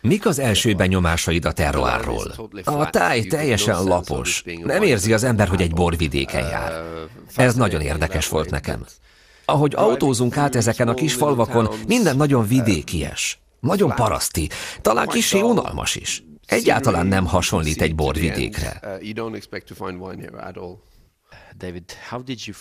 Mik 0.00 0.26
az 0.26 0.38
első 0.38 0.74
benyomásaid 0.74 1.44
a 1.44 1.52
terroárról? 1.52 2.34
A 2.64 2.90
táj 2.90 3.22
teljesen 3.22 3.84
lapos. 3.84 4.44
Nem 4.64 4.82
érzi 4.82 5.12
az 5.12 5.24
ember, 5.24 5.48
hogy 5.48 5.60
egy 5.60 5.74
borvidéken 5.74 6.48
jár. 6.48 6.72
Ez 7.36 7.54
nagyon 7.54 7.80
érdekes 7.80 8.28
volt 8.28 8.50
nekem. 8.50 8.86
Ahogy 9.44 9.74
autózunk 9.74 10.36
át 10.36 10.56
ezeken 10.56 10.88
a 10.88 10.94
kis 10.94 11.14
falvakon, 11.14 11.68
minden 11.86 12.16
nagyon 12.16 12.46
vidékies. 12.46 13.43
Nagyon 13.64 13.94
paraszti, 13.94 14.48
talán 14.80 15.06
kicsi 15.06 15.42
unalmas 15.42 15.96
is. 15.96 16.24
Egyáltalán 16.46 17.06
nem 17.06 17.26
hasonlít 17.26 17.82
egy 17.82 17.94
borvidékre. 17.94 18.80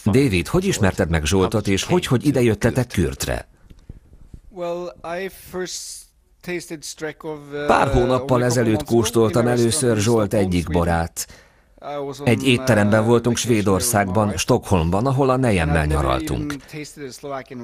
David, 0.06 0.48
hogy 0.48 0.66
ismerted 0.66 1.10
meg 1.10 1.26
Zsoltot, 1.26 1.68
és 1.68 1.84
hogy, 1.84 2.06
hogy 2.06 2.26
ide 2.26 2.42
jöttetek 2.42 2.88
Kürtre? 2.88 3.48
Pár 7.68 7.88
hónappal 7.88 8.44
ezelőtt 8.44 8.84
kóstoltam 8.84 9.48
először 9.48 9.98
Zsolt 9.98 10.34
egyik 10.34 10.72
borát. 10.72 11.28
Egy 12.24 12.48
étteremben 12.48 13.06
voltunk 13.06 13.38
Svédországban, 13.38 14.38
Stockholmban, 14.38 15.06
ahol 15.06 15.30
a 15.30 15.36
nejemmel 15.36 15.86
nyaraltunk. 15.86 16.56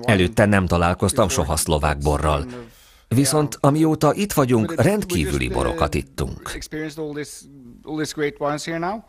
Előtte 0.01 0.45
nem 0.45 0.65
találkoztam 0.65 1.29
soha 1.29 1.55
szlovák 1.55 1.97
borral. 1.97 2.45
Viszont 3.15 3.57
amióta 3.59 4.13
itt 4.13 4.33
vagyunk, 4.33 4.81
rendkívüli 4.81 5.47
borokat 5.47 5.93
ittunk. 5.93 6.57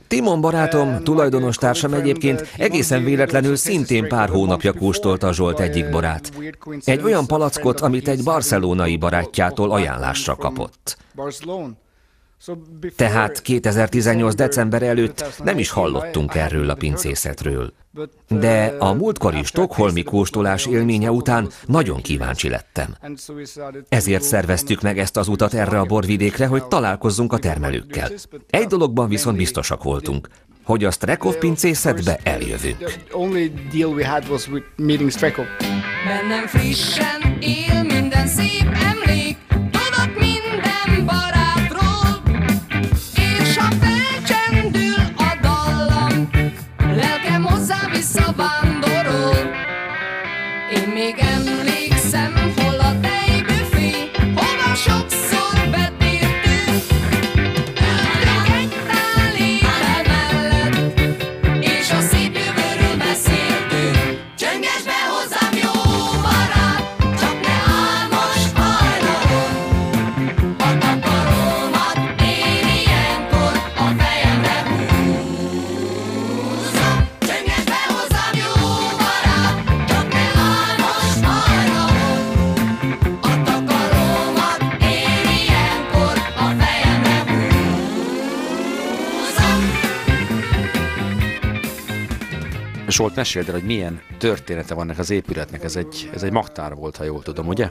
Timon 0.09 0.41
barátom, 0.41 1.05
tulajdonos 1.05 1.57
társam 1.57 1.93
egyébként 1.93 2.53
egészen 2.57 3.05
véletlenül 3.05 3.57
szintén 3.57 4.09
pár 4.09 4.29
hónapja 4.29 4.73
kóstolta 4.73 5.33
Zsolt 5.33 5.61
egyik 5.61 5.91
borát. 5.91 6.33
Egy 6.85 7.03
olyan 7.03 7.27
palackot, 7.27 7.81
amit 7.81 8.09
egy 8.09 8.25
barcelonai 8.25 8.97
barátjától 8.97 9.71
ajánlásra 9.71 10.37
kapott. 10.37 10.97
Tehát 12.97 13.43
2018. 13.43 14.35
december 14.35 14.83
előtt 14.83 15.43
nem 15.45 15.59
is 15.59 15.71
hallottunk 15.71 16.35
erről 16.35 16.71
a 16.71 16.75
pincészetről. 16.75 17.73
De 18.29 18.75
a 18.79 18.93
múltkori 18.93 19.45
stokholmi 19.45 20.03
kóstolás 20.03 20.67
élménye 20.67 21.11
után 21.11 21.49
nagyon 21.67 22.03
kíváncsi 22.03 22.49
lettem. 22.49 22.97
Ezért 23.89 24.23
szerveztük 24.23 24.81
meg 24.81 24.99
ezt 24.99 25.17
az 25.17 25.29
utat 25.29 25.55
erre 25.55 25.79
a 25.79 25.85
borvidékre, 25.85 26.47
hogy 26.47 26.65
találkozzunk 26.65 27.33
a 27.33 27.39
termelőkkel. 27.39 28.11
Egy 28.51 28.67
dologban 28.67 29.09
viszont 29.09 29.37
biztosak 29.37 29.83
voltunk, 29.83 30.29
hogy 30.65 30.85
a 30.85 30.91
Strekov 30.91 31.37
pincészetbe 31.37 32.19
eljövünk. 32.23 32.93
Bennem 36.05 36.47
frissen 36.47 37.39
él 37.41 37.83
minden 37.83 38.27
szép 38.27 38.67
emlék, 38.83 39.37
visszavándorol. 48.01 49.37
Én 50.75 50.89
még 50.89 51.19
ember 51.19 51.50
Zsolt, 93.01 93.15
meséld 93.15 93.49
el, 93.49 93.55
hogy 93.55 93.65
milyen 93.65 94.01
története 94.19 94.75
van 94.75 94.85
ennek 94.85 94.99
az 94.99 95.11
épületnek. 95.11 95.65
Ez 95.65 95.77
egy, 95.77 96.11
ez 96.15 96.23
egy 96.23 96.33
magtár 96.33 96.75
volt, 96.75 96.97
ha 96.97 97.05
jól 97.05 97.23
tudom, 97.23 97.47
ugye? 97.47 97.71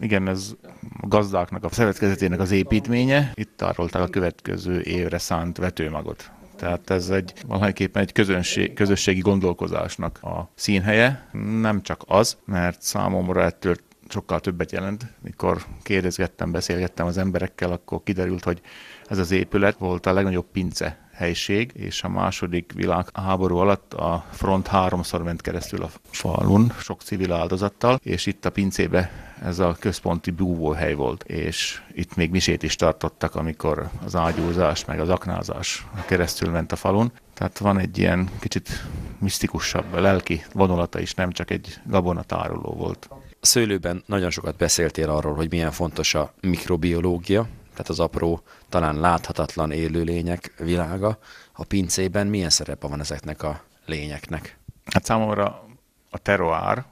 Igen, 0.00 0.28
ez 0.28 0.54
a 1.00 1.06
gazdáknak 1.06 1.64
a 1.64 1.68
szövetkezetének 1.68 2.40
az 2.40 2.50
építménye. 2.50 3.32
Itt 3.34 3.56
tárolták 3.56 4.02
a 4.02 4.08
következő 4.08 4.80
évre 4.80 5.18
szánt 5.18 5.56
vetőmagot. 5.56 6.30
Tehát 6.56 6.90
ez 6.90 7.10
egy 7.10 7.32
valahogyképpen 7.46 8.02
egy 8.02 8.12
közönség, 8.12 8.74
közösségi 8.74 9.20
gondolkozásnak 9.20 10.22
a 10.22 10.50
színhelye. 10.54 11.28
Nem 11.60 11.82
csak 11.82 12.02
az, 12.06 12.36
mert 12.44 12.82
számomra 12.82 13.42
ettől 13.42 13.76
sokkal 14.08 14.40
többet 14.40 14.72
jelent. 14.72 15.06
Mikor 15.22 15.64
kérdezgettem, 15.82 16.50
beszélgettem 16.50 17.06
az 17.06 17.18
emberekkel, 17.18 17.72
akkor 17.72 18.02
kiderült, 18.04 18.44
hogy 18.44 18.60
ez 19.08 19.18
az 19.18 19.30
épület 19.30 19.78
volt 19.78 20.06
a 20.06 20.12
legnagyobb 20.12 20.46
pince 20.52 21.03
helység, 21.14 21.70
és 21.74 22.02
a 22.02 22.08
második 22.08 22.72
világháború 22.74 23.56
alatt 23.56 23.94
a 23.94 24.24
front 24.30 24.66
háromszor 24.66 25.22
ment 25.22 25.40
keresztül 25.40 25.82
a 25.82 25.90
falun, 26.10 26.72
sok 26.78 27.02
civil 27.02 27.32
áldozattal, 27.32 28.00
és 28.02 28.26
itt 28.26 28.44
a 28.44 28.50
pincébe 28.50 29.10
ez 29.42 29.58
a 29.58 29.76
központi 29.80 30.30
búvóhely 30.30 30.94
volt, 30.94 31.22
és 31.22 31.82
itt 31.92 32.16
még 32.16 32.30
misét 32.30 32.62
is 32.62 32.76
tartottak, 32.76 33.34
amikor 33.34 33.88
az 34.04 34.16
ágyúzás 34.16 34.84
meg 34.84 35.00
az 35.00 35.08
aknázás 35.08 35.86
keresztül 36.06 36.50
ment 36.50 36.72
a 36.72 36.76
falun. 36.76 37.12
Tehát 37.34 37.58
van 37.58 37.78
egy 37.78 37.98
ilyen 37.98 38.28
kicsit 38.40 38.84
misztikusabb 39.18 39.94
lelki 39.94 40.44
vonulata 40.52 41.00
is, 41.00 41.14
nem 41.14 41.30
csak 41.30 41.50
egy 41.50 41.80
gabonatároló 41.86 42.72
volt. 42.72 43.08
Szőlőben 43.40 44.02
nagyon 44.06 44.30
sokat 44.30 44.56
beszéltél 44.56 45.10
arról, 45.10 45.34
hogy 45.34 45.50
milyen 45.50 45.70
fontos 45.70 46.14
a 46.14 46.32
mikrobiológia, 46.40 47.46
tehát 47.74 47.88
az 47.88 48.00
apró, 48.00 48.42
talán 48.68 49.00
láthatatlan 49.00 49.70
élőlények 49.70 50.54
világa. 50.58 51.18
A 51.52 51.64
pincében 51.64 52.26
milyen 52.26 52.50
szerepe 52.50 52.86
van 52.86 53.00
ezeknek 53.00 53.42
a 53.42 53.62
lényeknek? 53.86 54.58
Hát 54.84 55.04
számomra 55.04 55.66
a 56.10 56.18
teroár, 56.18 56.84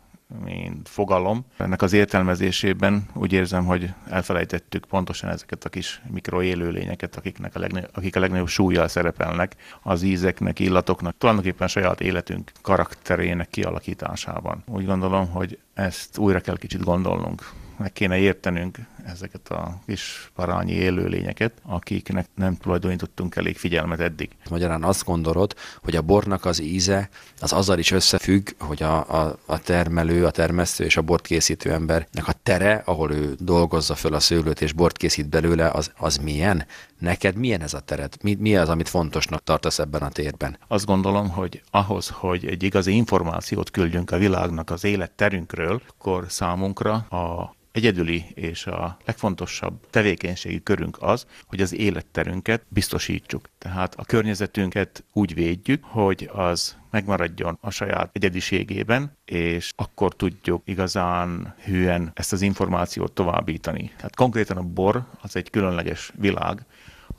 mint 0.44 0.88
fogalom. 0.88 1.46
Ennek 1.56 1.82
az 1.82 1.92
értelmezésében 1.92 3.06
úgy 3.14 3.32
érzem, 3.32 3.64
hogy 3.64 3.90
elfelejtettük 4.08 4.84
pontosan 4.84 5.30
ezeket 5.30 5.64
a 5.64 5.68
kis 5.68 6.02
mikroélőlényeket, 6.10 7.16
akiknek 7.16 7.54
a 7.54 7.58
legnagyobb, 7.58 7.90
akik 7.94 8.16
a 8.16 8.20
legnagyobb 8.20 8.48
súlyjal 8.48 8.88
szerepelnek 8.88 9.56
az 9.82 10.02
ízeknek, 10.02 10.58
illatoknak, 10.58 11.14
tulajdonképpen 11.18 11.68
saját 11.68 12.00
életünk 12.00 12.52
karakterének 12.62 13.48
kialakításában. 13.48 14.62
Úgy 14.66 14.86
gondolom, 14.86 15.30
hogy 15.30 15.58
ezt 15.74 16.18
újra 16.18 16.40
kell 16.40 16.58
kicsit 16.58 16.84
gondolnunk 16.84 17.50
meg 17.76 17.92
kéne 17.92 18.18
értenünk 18.18 18.78
ezeket 19.06 19.48
a 19.48 19.80
kis 19.86 20.30
parányi 20.34 20.72
élőlényeket, 20.72 21.52
akiknek 21.62 22.26
nem 22.34 22.56
tulajdonítottunk 22.56 23.36
elég 23.36 23.56
figyelmet 23.56 24.00
eddig. 24.00 24.30
Magyarán 24.50 24.82
azt 24.82 25.04
gondolod, 25.04 25.54
hogy 25.82 25.96
a 25.96 26.02
bornak 26.02 26.44
az 26.44 26.60
íze 26.60 27.08
az 27.40 27.52
azzal 27.52 27.78
is 27.78 27.90
összefügg, 27.90 28.48
hogy 28.58 28.82
a, 28.82 29.22
a, 29.22 29.38
a 29.46 29.58
termelő, 29.58 30.26
a 30.26 30.30
termesztő 30.30 30.84
és 30.84 30.96
a 30.96 31.02
bort 31.02 31.26
készítő 31.26 31.72
embernek 31.72 32.28
a 32.28 32.32
tere, 32.42 32.82
ahol 32.84 33.12
ő 33.12 33.34
dolgozza 33.38 33.94
föl 33.94 34.14
a 34.14 34.20
szőlőt 34.20 34.60
és 34.60 34.72
bort 34.72 34.96
készít 34.96 35.28
belőle, 35.28 35.70
az, 35.70 35.92
az 35.96 36.16
milyen? 36.16 36.66
Neked 37.02 37.36
milyen 37.36 37.60
ez 37.60 37.74
a 37.74 37.80
tered? 37.80 38.14
Mi, 38.22 38.34
mi 38.34 38.56
az, 38.56 38.68
amit 38.68 38.88
fontosnak 38.88 39.44
tartasz 39.44 39.78
ebben 39.78 40.02
a 40.02 40.08
térben? 40.08 40.58
Azt 40.68 40.86
gondolom, 40.86 41.30
hogy 41.30 41.62
ahhoz, 41.70 42.08
hogy 42.08 42.46
egy 42.46 42.62
igazi 42.62 42.92
információt 42.94 43.70
küldjünk 43.70 44.10
a 44.10 44.18
világnak 44.18 44.70
az 44.70 44.84
életterünkről, 44.84 45.82
akkor 45.88 46.24
számunkra 46.28 46.94
a 46.94 47.54
egyedüli 47.72 48.24
és 48.34 48.66
a 48.66 48.96
legfontosabb 49.04 49.86
tevékenységi 49.90 50.62
körünk 50.62 50.96
az, 51.00 51.26
hogy 51.46 51.60
az 51.60 51.74
életterünket 51.74 52.62
biztosítsuk. 52.68 53.48
Tehát 53.58 53.94
a 53.94 54.04
környezetünket 54.04 55.04
úgy 55.12 55.34
védjük, 55.34 55.84
hogy 55.84 56.30
az 56.32 56.76
megmaradjon 56.90 57.58
a 57.60 57.70
saját 57.70 58.10
egyediségében, 58.12 59.16
és 59.24 59.72
akkor 59.76 60.14
tudjuk 60.14 60.62
igazán 60.64 61.54
hűen 61.64 62.10
ezt 62.14 62.32
az 62.32 62.42
információt 62.42 63.12
továbbítani. 63.12 63.92
Tehát 63.96 64.16
konkrétan 64.16 64.56
a 64.56 64.62
bor 64.62 65.04
az 65.20 65.36
egy 65.36 65.50
különleges 65.50 66.12
világ, 66.18 66.66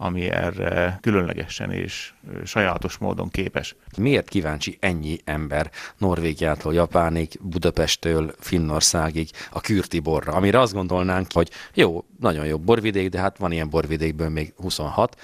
ami 0.03 0.29
erre 0.29 0.97
különlegesen 1.01 1.71
és 1.71 2.13
sajátos 2.45 2.97
módon 2.97 3.29
képes. 3.29 3.75
Miért 3.97 4.29
kíváncsi 4.29 4.77
ennyi 4.79 5.17
ember 5.23 5.71
Norvégiától 5.97 6.73
Japánig, 6.73 7.39
Budapesttől 7.41 8.33
Finnországig 8.39 9.29
a 9.51 9.61
kürti 9.61 9.99
borra, 9.99 10.33
amire 10.33 10.59
azt 10.59 10.73
gondolnánk, 10.73 11.27
hogy 11.33 11.49
jó, 11.73 12.05
nagyon 12.19 12.45
jó 12.45 12.57
borvidék, 12.57 13.09
de 13.09 13.19
hát 13.19 13.37
van 13.37 13.51
ilyen 13.51 13.69
borvidékből 13.69 14.29
még 14.29 14.53
26. 14.57 15.21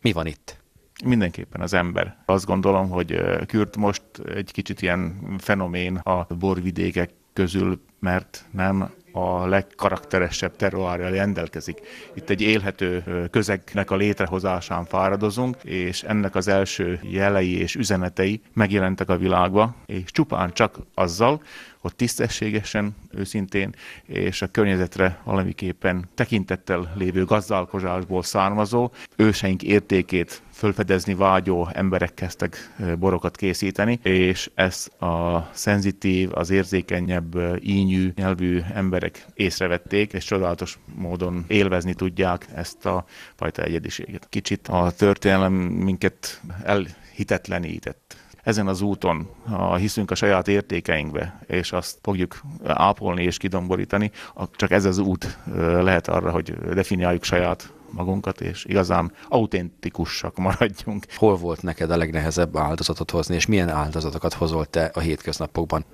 Mi 0.00 0.12
van 0.12 0.26
itt? 0.26 0.58
Mindenképpen 1.04 1.60
az 1.60 1.72
ember. 1.72 2.16
Azt 2.24 2.46
gondolom, 2.46 2.88
hogy 2.88 3.20
Kürt 3.46 3.76
most 3.76 4.02
egy 4.34 4.52
kicsit 4.52 4.82
ilyen 4.82 5.18
fenomén 5.38 5.96
a 5.96 6.26
borvidékek 6.38 7.10
közül, 7.32 7.80
mert 8.00 8.44
nem 8.50 8.90
a 9.12 9.46
legkarakteresebb 9.46 10.56
terroárjal 10.56 11.10
rendelkezik. 11.10 11.80
Itt 12.14 12.30
egy 12.30 12.40
élhető 12.40 13.04
közegnek 13.30 13.90
a 13.90 13.96
létrehozásán 13.96 14.84
fáradozunk, 14.84 15.56
és 15.62 16.02
ennek 16.02 16.34
az 16.34 16.48
első 16.48 17.00
jelei 17.02 17.58
és 17.58 17.74
üzenetei 17.74 18.40
megjelentek 18.52 19.08
a 19.08 19.16
világba, 19.16 19.74
és 19.86 20.10
csupán 20.10 20.52
csak 20.52 20.78
azzal, 20.94 21.42
hogy 21.80 21.96
tisztességesen, 21.96 22.94
őszintén, 23.10 23.74
és 24.06 24.42
a 24.42 24.46
környezetre 24.46 25.20
valamiképpen 25.24 26.08
tekintettel 26.14 26.92
lévő 26.94 27.24
gazdálkozásból 27.24 28.22
származó 28.22 28.90
őseink 29.16 29.62
értékét 29.62 30.42
fölfedezni 30.52 31.14
vágyó 31.14 31.68
emberek 31.72 32.14
kezdtek 32.14 32.74
borokat 32.98 33.36
készíteni, 33.36 33.98
és 34.02 34.50
ezt 34.54 34.88
a 35.02 35.48
szenzitív, 35.52 36.30
az 36.32 36.50
érzékenyebb, 36.50 37.36
ínyű 37.62 38.12
nyelvű 38.14 38.60
emberek 38.74 39.26
észrevették, 39.34 40.12
és 40.12 40.24
csodálatos 40.24 40.78
módon 40.94 41.44
élvezni 41.48 41.94
tudják 41.94 42.46
ezt 42.54 42.86
a 42.86 43.04
fajta 43.34 43.62
egyediséget. 43.62 44.26
Kicsit 44.28 44.68
a 44.68 44.90
történelem 44.90 45.52
minket 45.52 46.40
elhitetlenített 46.64 48.16
ezen 48.42 48.66
az 48.66 48.80
úton, 48.80 49.28
ha 49.46 49.76
hiszünk 49.76 50.10
a 50.10 50.14
saját 50.14 50.48
értékeinkbe, 50.48 51.40
és 51.46 51.72
azt 51.72 51.98
fogjuk 52.02 52.40
ápolni 52.64 53.22
és 53.22 53.36
kidomborítani, 53.36 54.10
csak 54.52 54.70
ez 54.70 54.84
az 54.84 54.98
út 54.98 55.38
lehet 55.56 56.08
arra, 56.08 56.30
hogy 56.30 56.52
definiáljuk 56.52 57.24
saját 57.24 57.72
magunkat, 57.90 58.40
és 58.40 58.64
igazán 58.64 59.12
autentikusak 59.28 60.36
maradjunk. 60.36 61.06
Hol 61.16 61.36
volt 61.36 61.62
neked 61.62 61.90
a 61.90 61.96
legnehezebb 61.96 62.56
áldozatot 62.56 63.10
hozni, 63.10 63.34
és 63.34 63.46
milyen 63.46 63.68
áldozatokat 63.68 64.32
hozol 64.32 64.66
te 64.66 64.90
a 64.94 65.00
hétköznapokban? 65.00 65.84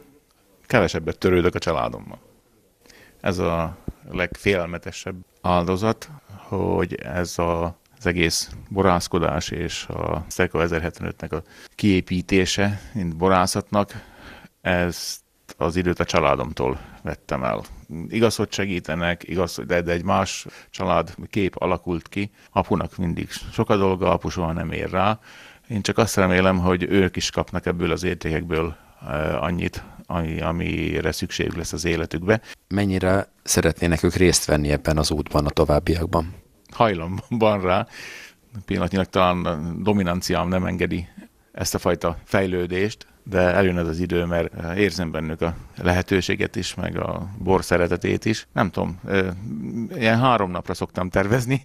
Kevesebbet 0.67 1.19
törődök 1.19 1.55
a 1.55 1.59
családommal. 1.59 2.19
Ez 3.21 3.39
a 3.39 3.77
legfélelmetesebb 4.11 5.17
áldozat, 5.43 6.11
hogy 6.37 6.95
ez 6.95 7.39
a 7.39 7.79
az 8.07 8.12
egész 8.12 8.51
borászkodás 8.69 9.51
és 9.51 9.87
a 9.87 10.25
Szerko 10.29 10.59
1075-nek 10.62 11.33
a 11.33 11.42
kiépítése, 11.75 12.81
mint 12.92 13.16
borászatnak, 13.16 13.92
ezt 14.61 15.21
az 15.57 15.77
időt 15.77 16.01
a 16.01 16.05
családomtól 16.05 16.81
vettem 17.03 17.45
el. 17.45 17.62
Igaz, 18.09 18.37
hogy 18.37 18.53
segítenek, 18.53 19.29
igaz, 19.29 19.61
de, 19.66 19.83
de 19.83 19.92
egy 19.92 20.05
más 20.05 20.47
család 20.71 21.14
kép 21.31 21.57
alakult 21.57 22.09
ki. 22.09 22.31
Apunak 22.51 22.97
mindig 22.97 23.31
sok 23.31 23.71
a 23.71 23.77
dolga, 23.77 24.12
apu 24.12 24.29
soha 24.29 24.53
nem 24.53 24.73
ér 24.73 24.90
rá. 24.90 25.19
Én 25.69 25.83
csak 25.83 25.99
azt 25.99 26.16
remélem, 26.16 26.59
hogy 26.59 26.83
ők 26.83 27.16
is 27.16 27.31
kapnak 27.31 27.66
ebből 27.66 27.90
az 27.90 28.03
értékekből 28.03 28.77
eh, 29.07 29.42
annyit, 29.42 29.85
ami, 30.07 30.40
amire 30.40 31.12
szükség 31.12 31.53
lesz 31.53 31.73
az 31.73 31.85
életükbe. 31.85 32.40
Mennyire 32.69 33.29
szeretnének 33.42 34.03
ők 34.03 34.14
részt 34.14 34.45
venni 34.45 34.71
ebben 34.71 34.99
az 34.99 35.11
útban 35.11 35.47
a 35.47 35.51
továbbiakban? 35.51 36.45
Hajlam 36.77 37.19
van 37.29 37.61
rá. 37.61 37.87
Pillanatnyilag 38.65 39.07
talán 39.07 39.73
dominanciám 39.83 40.49
nem 40.49 40.65
engedi 40.65 41.09
ezt 41.53 41.75
a 41.75 41.79
fajta 41.79 42.19
fejlődést, 42.25 43.07
de 43.23 43.39
eljön 43.39 43.79
ez 43.79 43.89
az 43.89 43.99
idő, 43.99 44.25
mert 44.25 44.77
érzem 44.77 45.11
bennük 45.11 45.41
a 45.41 45.55
lehetőséget 45.77 46.57
is, 46.57 46.75
meg 46.75 46.99
a 46.99 47.29
bor 47.39 47.65
szeretetét 47.65 48.25
is. 48.25 48.47
Nem 48.53 48.71
tudom, 48.71 49.01
ilyen 49.95 50.19
három 50.19 50.51
napra 50.51 50.75
szoktam 50.75 51.11
tervezni, 51.11 51.62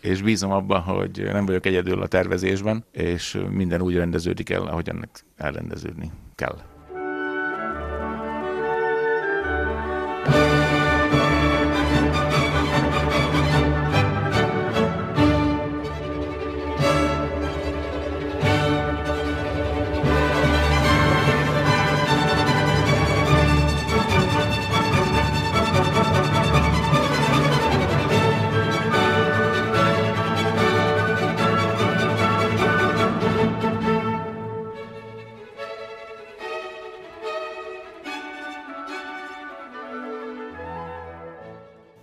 és 0.00 0.22
bízom 0.22 0.50
abban, 0.50 0.80
hogy 0.80 1.28
nem 1.32 1.46
vagyok 1.46 1.66
egyedül 1.66 2.02
a 2.02 2.06
tervezésben, 2.06 2.84
és 2.92 3.38
minden 3.50 3.80
úgy 3.80 3.94
rendeződik 3.94 4.50
el, 4.50 4.62
ahogy 4.62 4.88
ennek 4.88 5.24
elrendeződni 5.36 6.10
kell. 6.34 6.73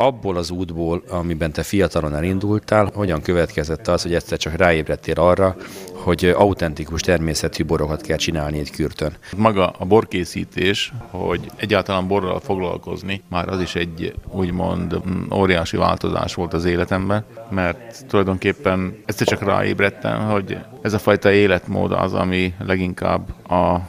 Abból 0.02 0.38
az 0.38 0.52
útból, 0.52 1.04
amiben 1.10 1.52
te 1.52 1.64
fiatalon 1.64 2.16
elindultál, 2.16 2.92
hogyan 2.94 3.22
következett 3.22 3.88
az, 3.88 4.02
hogy 4.02 4.14
egyszer 4.14 4.38
csak 4.38 4.56
ráébredtél 4.56 5.20
arra, 5.20 5.56
hogy 5.94 6.26
autentikus 6.26 7.02
természetű 7.02 7.64
borokat 7.64 8.02
kell 8.02 8.18
csinálni 8.18 8.60
egy 8.60 8.72
kürtön. 8.72 9.14
Maga 9.38 9.70
a 9.70 9.86
borkészítés, 9.86 10.94
hogy 11.10 11.52
egyáltalán 11.56 12.08
borral 12.08 12.40
foglalkozni, 12.40 13.22
már 13.30 13.50
az 13.50 13.62
is 13.62 13.76
egy 13.76 14.14
úgymond 14.32 15.02
mm, 15.08 15.32
óriási 15.34 15.78
változás 15.78 16.34
volt 16.34 16.54
az 16.54 16.66
életemben, 16.66 17.26
mert 17.50 18.06
tulajdonképpen 18.08 18.98
egyszer 19.06 19.28
csak 19.28 19.44
ráébredtem, 19.44 20.30
hogy 20.30 20.58
ez 20.82 20.94
a 20.94 21.00
fajta 21.00 21.32
életmód 21.32 21.92
az, 21.92 22.14
ami 22.14 22.54
leginkább 22.66 23.50
a 23.52 23.80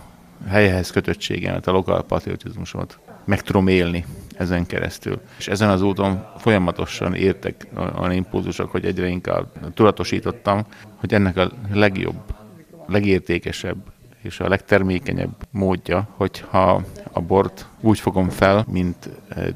helyhez 0.48 0.90
kötöttségemet, 0.90 1.66
a 1.66 1.72
lokál 1.72 2.02
patriotizmusomat 2.02 2.98
meg 3.24 3.42
tudom 3.42 3.68
élni 3.68 4.04
ezen 4.36 4.66
keresztül. 4.66 5.20
És 5.38 5.48
ezen 5.48 5.68
az 5.68 5.82
úton 5.82 6.26
folyamatosan 6.38 7.14
értek 7.14 7.66
olyan 7.76 8.12
impulzusok, 8.12 8.70
hogy 8.70 8.84
egyre 8.84 9.06
inkább 9.06 9.46
tudatosítottam, 9.74 10.66
hogy 10.96 11.14
ennek 11.14 11.36
a 11.36 11.50
legjobb, 11.72 12.34
legértékesebb 12.86 13.76
és 14.22 14.40
a 14.40 14.48
legtermékenyebb 14.48 15.34
módja, 15.50 16.08
hogyha 16.16 16.82
a 17.12 17.20
bort 17.20 17.66
úgy 17.80 18.00
fogom 18.00 18.28
fel, 18.28 18.64
mint 18.68 19.08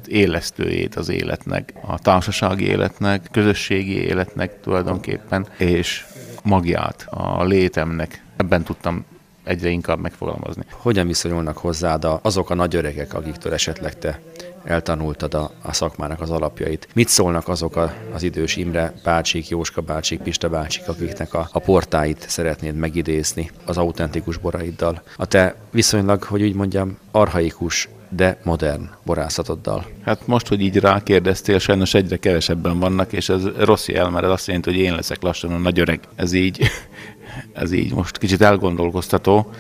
élesztőjét 0.07 0.95
az 0.95 1.09
életnek, 1.09 1.73
a 1.87 1.99
társasági 1.99 2.65
életnek, 2.65 3.29
közösségi 3.31 4.03
életnek 4.03 4.61
tulajdonképpen, 4.61 5.47
és 5.59 6.07
magját 6.43 7.07
a 7.11 7.45
létemnek. 7.45 8.23
Ebben 8.37 8.63
tudtam 8.63 9.05
egyre 9.45 9.69
inkább 9.69 9.99
megfogalmazni. 10.01 10.63
Hogyan 10.71 11.07
viszonyulnak 11.07 11.59
hozzád 11.59 12.07
azok 12.23 12.51
a 12.51 12.55
nagy 12.55 12.77
öregek, 12.77 13.15
akiktől 13.15 13.53
esetleg 13.53 13.99
te 13.99 14.21
eltanultad 14.67 15.35
a, 15.35 15.51
a 15.63 15.73
szakmának 15.73 16.21
az 16.21 16.31
alapjait. 16.31 16.89
Mit 16.95 17.09
szólnak 17.09 17.49
azok 17.49 17.77
a, 17.77 17.93
az 18.13 18.23
idős 18.23 18.57
Imre 18.57 18.93
bácsik, 19.05 19.49
Jóska 19.49 19.81
bácsik, 19.81 20.21
Pista 20.21 20.49
bácsik, 20.49 20.89
akiknek 20.89 21.35
a, 21.35 21.49
a 21.53 21.59
portáit 21.59 22.25
szeretnéd 22.29 22.75
megidézni 22.75 23.51
az 23.65 23.77
autentikus 23.77 24.37
boraiddal? 24.37 25.03
A 25.17 25.27
te 25.27 25.55
viszonylag, 25.71 26.23
hogy 26.23 26.43
úgy 26.43 26.55
mondjam, 26.55 26.99
arhaikus 27.11 27.89
de 28.09 28.41
modern 28.45 28.89
borászatoddal. 29.05 29.87
Hát 30.05 30.27
most, 30.27 30.49
hogy 30.49 30.61
így 30.61 30.77
rákérdeztél, 30.77 31.59
sajnos 31.59 31.95
egyre 31.95 32.17
kevesebben 32.17 32.79
vannak, 32.79 33.13
és 33.13 33.29
ez 33.29 33.43
rossz 33.59 33.89
jel, 33.89 34.11
mert 34.11 34.25
ez 34.25 34.31
azt 34.31 34.47
jelenti, 34.47 34.71
hogy 34.71 34.79
én 34.79 34.95
leszek 34.95 35.23
lassan 35.23 35.53
a 35.53 35.59
nagy 35.59 35.79
öreg. 35.79 36.01
Ez 36.15 36.33
így, 36.33 36.61
ez 37.53 37.73
így 37.73 37.95
most 37.95 38.19
kicsit 38.19 38.43
elgondolkoztató, 38.43 39.51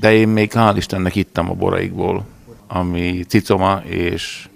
de 0.00 0.12
én 0.12 0.28
még 0.28 0.50
hál' 0.54 0.74
Istennek 0.76 1.14
ittam 1.14 1.50
a 1.50 1.54
boraikból, 1.54 2.24
ami 2.66 3.24
cicoma 3.28 3.82
és 3.86 4.48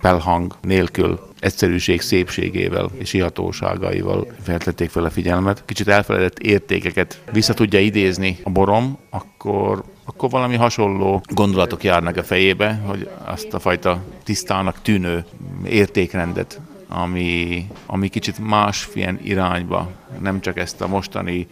pelhang 0.00 0.54
nélkül 0.62 1.26
egyszerűség 1.40 2.00
szépségével 2.00 2.90
és 2.98 3.12
ihatóságaival 3.12 4.26
feltették 4.42 4.90
fel 4.90 5.04
a 5.04 5.10
figyelmet. 5.10 5.62
Kicsit 5.64 5.88
elfeledett 5.88 6.38
értékeket 6.38 7.22
vissza 7.32 7.54
tudja 7.54 7.80
idézni 7.80 8.38
a 8.42 8.50
borom, 8.50 8.98
akkor, 9.10 9.84
akkor 10.04 10.30
valami 10.30 10.56
hasonló 10.56 11.22
gondolatok 11.34 11.84
járnak 11.84 12.16
a 12.16 12.22
fejébe, 12.24 12.82
hogy 12.86 13.08
azt 13.24 13.54
a 13.54 13.58
fajta 13.58 14.02
tisztának 14.24 14.82
tűnő 14.82 15.24
értékrendet 15.64 16.60
ami, 16.88 17.66
ami 17.86 18.08
kicsit 18.08 18.38
másfilyen 18.38 19.20
irányba, 19.22 19.90
nem 20.20 20.40
csak 20.40 20.58
ezt 20.58 20.80
a 20.80 20.88
mostani 20.88 21.46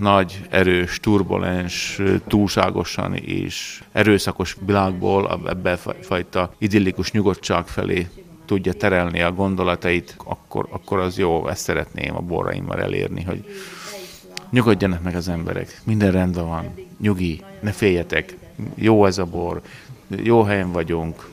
nagy, 0.00 0.40
erős, 0.50 1.00
turbulens, 1.00 2.00
túlságosan 2.26 3.14
és 3.14 3.82
erőszakos 3.92 4.56
világból 4.66 5.42
ebbe 5.46 5.76
fajta 6.00 6.52
idillikus 6.58 7.12
nyugodtság 7.12 7.66
felé 7.66 8.08
tudja 8.44 8.72
terelni 8.72 9.22
a 9.22 9.32
gondolatait, 9.32 10.16
akkor, 10.24 10.66
akkor 10.70 10.98
az 10.98 11.18
jó, 11.18 11.48
ezt 11.48 11.62
szeretném 11.62 12.16
a 12.16 12.20
borraimmal 12.20 12.80
elérni, 12.80 13.22
hogy 13.22 13.44
nyugodjanak 14.50 15.02
meg 15.02 15.14
az 15.14 15.28
emberek, 15.28 15.80
minden 15.84 16.10
rendben 16.10 16.46
van, 16.46 16.74
nyugi, 17.00 17.42
ne 17.60 17.72
féljetek, 17.72 18.36
jó 18.74 19.06
ez 19.06 19.18
a 19.18 19.24
bor, 19.24 19.60
jó 20.08 20.42
helyen 20.42 20.72
vagyunk, 20.72 21.28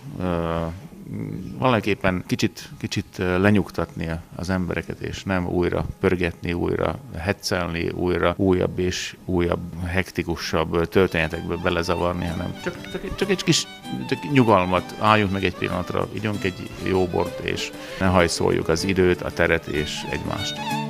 valaképpen 1.58 2.24
kicsit, 2.28 2.70
kicsit 2.80 3.18
lenyugtatni 3.18 4.10
az 4.36 4.50
embereket, 4.50 5.00
és 5.00 5.24
nem 5.24 5.48
újra 5.48 5.86
pörgetni, 6.00 6.54
újra 6.54 7.00
hetszelni, 7.18 7.90
újra 7.90 8.34
újabb 8.38 8.80
és 8.80 9.16
újabb, 9.26 9.86
hektikusabb 9.86 10.88
történetekbe 10.88 11.56
belezavarni, 11.56 12.26
hanem 12.26 12.54
csak, 12.64 12.92
csak, 12.92 13.16
csak 13.16 13.30
egy 13.30 13.44
kis 13.44 13.68
csak 14.10 14.32
nyugalmat, 14.32 14.96
álljunk 15.00 15.32
meg 15.32 15.44
egy 15.44 15.56
pillanatra, 15.56 16.08
ígyunk 16.16 16.44
egy 16.44 16.70
jó 16.84 17.06
bort, 17.06 17.40
és 17.40 17.72
ne 18.00 18.06
hajszoljuk 18.06 18.68
az 18.68 18.84
időt, 18.84 19.22
a 19.22 19.32
teret 19.32 19.66
és 19.66 19.92
egymást. 20.10 20.83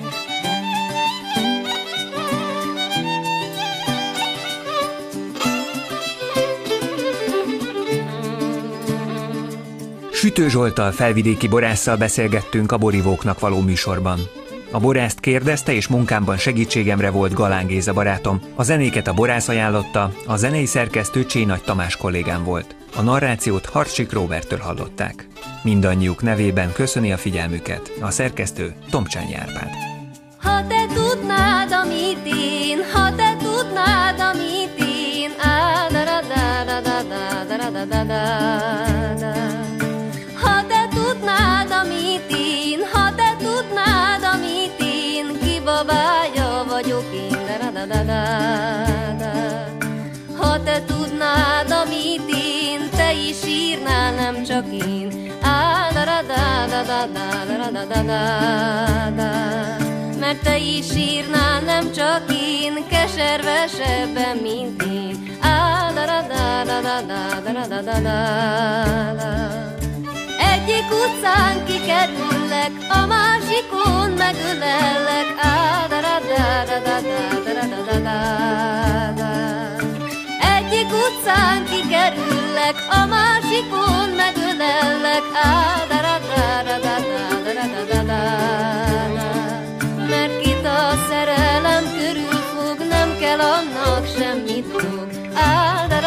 Sütő 10.24 10.50
Zsoltal 10.50 10.92
felvidéki 10.92 11.48
borásszal 11.48 11.96
beszélgettünk 11.96 12.72
a 12.72 12.78
borivóknak 12.78 13.40
való 13.40 13.62
műsorban. 13.62 14.20
A 14.72 14.80
borászt 14.80 15.20
kérdezte, 15.20 15.74
és 15.74 15.88
munkámban 15.88 16.38
segítségemre 16.38 17.10
volt 17.10 17.34
Galán 17.34 17.68
Géza 17.68 17.94
barátom. 17.94 18.42
A 18.56 18.64
zenéket 18.64 19.08
a 19.08 19.14
borász 19.14 19.48
ajánlotta, 19.48 20.14
a 20.26 20.36
zenei 20.36 20.66
szerkesztő 20.66 21.26
Csénagy 21.26 21.62
Tamás 21.62 21.96
kollégám 21.96 22.44
volt. 22.44 22.76
A 22.96 23.02
narrációt 23.02 23.66
Harcsik 23.66 24.12
Roberttől 24.12 24.60
hallották. 24.60 25.28
Mindannyiuk 25.64 26.22
nevében 26.22 26.72
köszöni 26.74 27.12
a 27.12 27.18
figyelmüket 27.18 27.92
a 28.02 28.12
szerkesztő 28.12 28.74
Tomcsányi 28.90 29.36
Árpád. 29.36 29.70
Ha 30.42 30.68
te 30.68 30.86
tudnád, 30.94 31.72
amit 31.72 32.26
én, 32.26 32.80
ha 32.94 33.03
is 53.30 53.78
nem 54.16 54.44
csak 54.44 54.66
én, 54.72 55.32
á, 55.42 55.90
da 55.94 56.04
da 56.06 56.22
da 56.28 56.68
da 56.70 56.84
da 56.84 57.06
da 57.06 57.72
da 57.72 57.86
da 57.86 57.86
da 57.86 58.02
da 58.02 59.34
mert 60.20 60.44
te 60.44 60.58
is 60.58 60.96
írnál, 60.96 61.62
nem 61.62 61.92
csak 61.92 62.24
én, 62.32 62.88
keservesebben, 62.90 64.38
mint 64.42 64.84
én. 64.84 65.38
Á, 65.42 65.92
da 65.94 66.06
da 66.06 66.22
da 66.28 66.64
da 66.64 66.82
da 66.82 67.02
da 67.44 67.68
da 67.68 67.82
da 67.82 67.82
da 67.82 68.00
da 68.02 68.54
egyik 70.54 70.86
utcán 70.92 71.66
kikerüllek, 71.66 72.72
a 72.90 73.06
másikon 73.06 74.10
megölellek. 74.18 75.14
Egyik 80.84 80.96
utcán 80.96 81.66
kikerüllek, 81.66 82.76
a 82.90 83.06
másikon 83.06 84.10
megölellek. 84.16 85.24
Mert 90.10 90.42
kit 90.42 90.66
a 90.66 90.94
szerelem 91.10 91.84
körül 91.98 92.40
fog, 92.54 92.88
nem 92.90 93.18
kell 93.20 93.40
annak 93.40 94.06
semmit 94.18 94.66
fog. 94.72 95.08
Ah, 95.36 95.88
da 95.88 96.00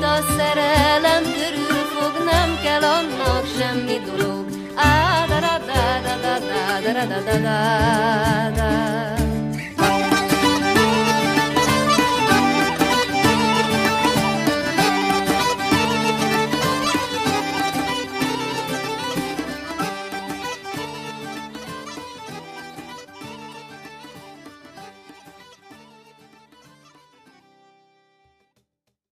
da 0.00 0.18
szerelem 0.36 1.22
körül 1.22 1.82
fog, 1.94 2.24
nem 2.24 2.58
kell 2.62 2.82
annak 2.82 3.44
semmi 3.58 4.00
dolog. 4.06 4.46
Da 4.74 5.40
da 5.40 5.40
da 5.40 5.58
da 6.04 6.14
da 6.22 6.92
da 6.92 7.06
da 7.06 7.20
da 7.20 7.38
da 7.38 7.56
da 8.56 9.21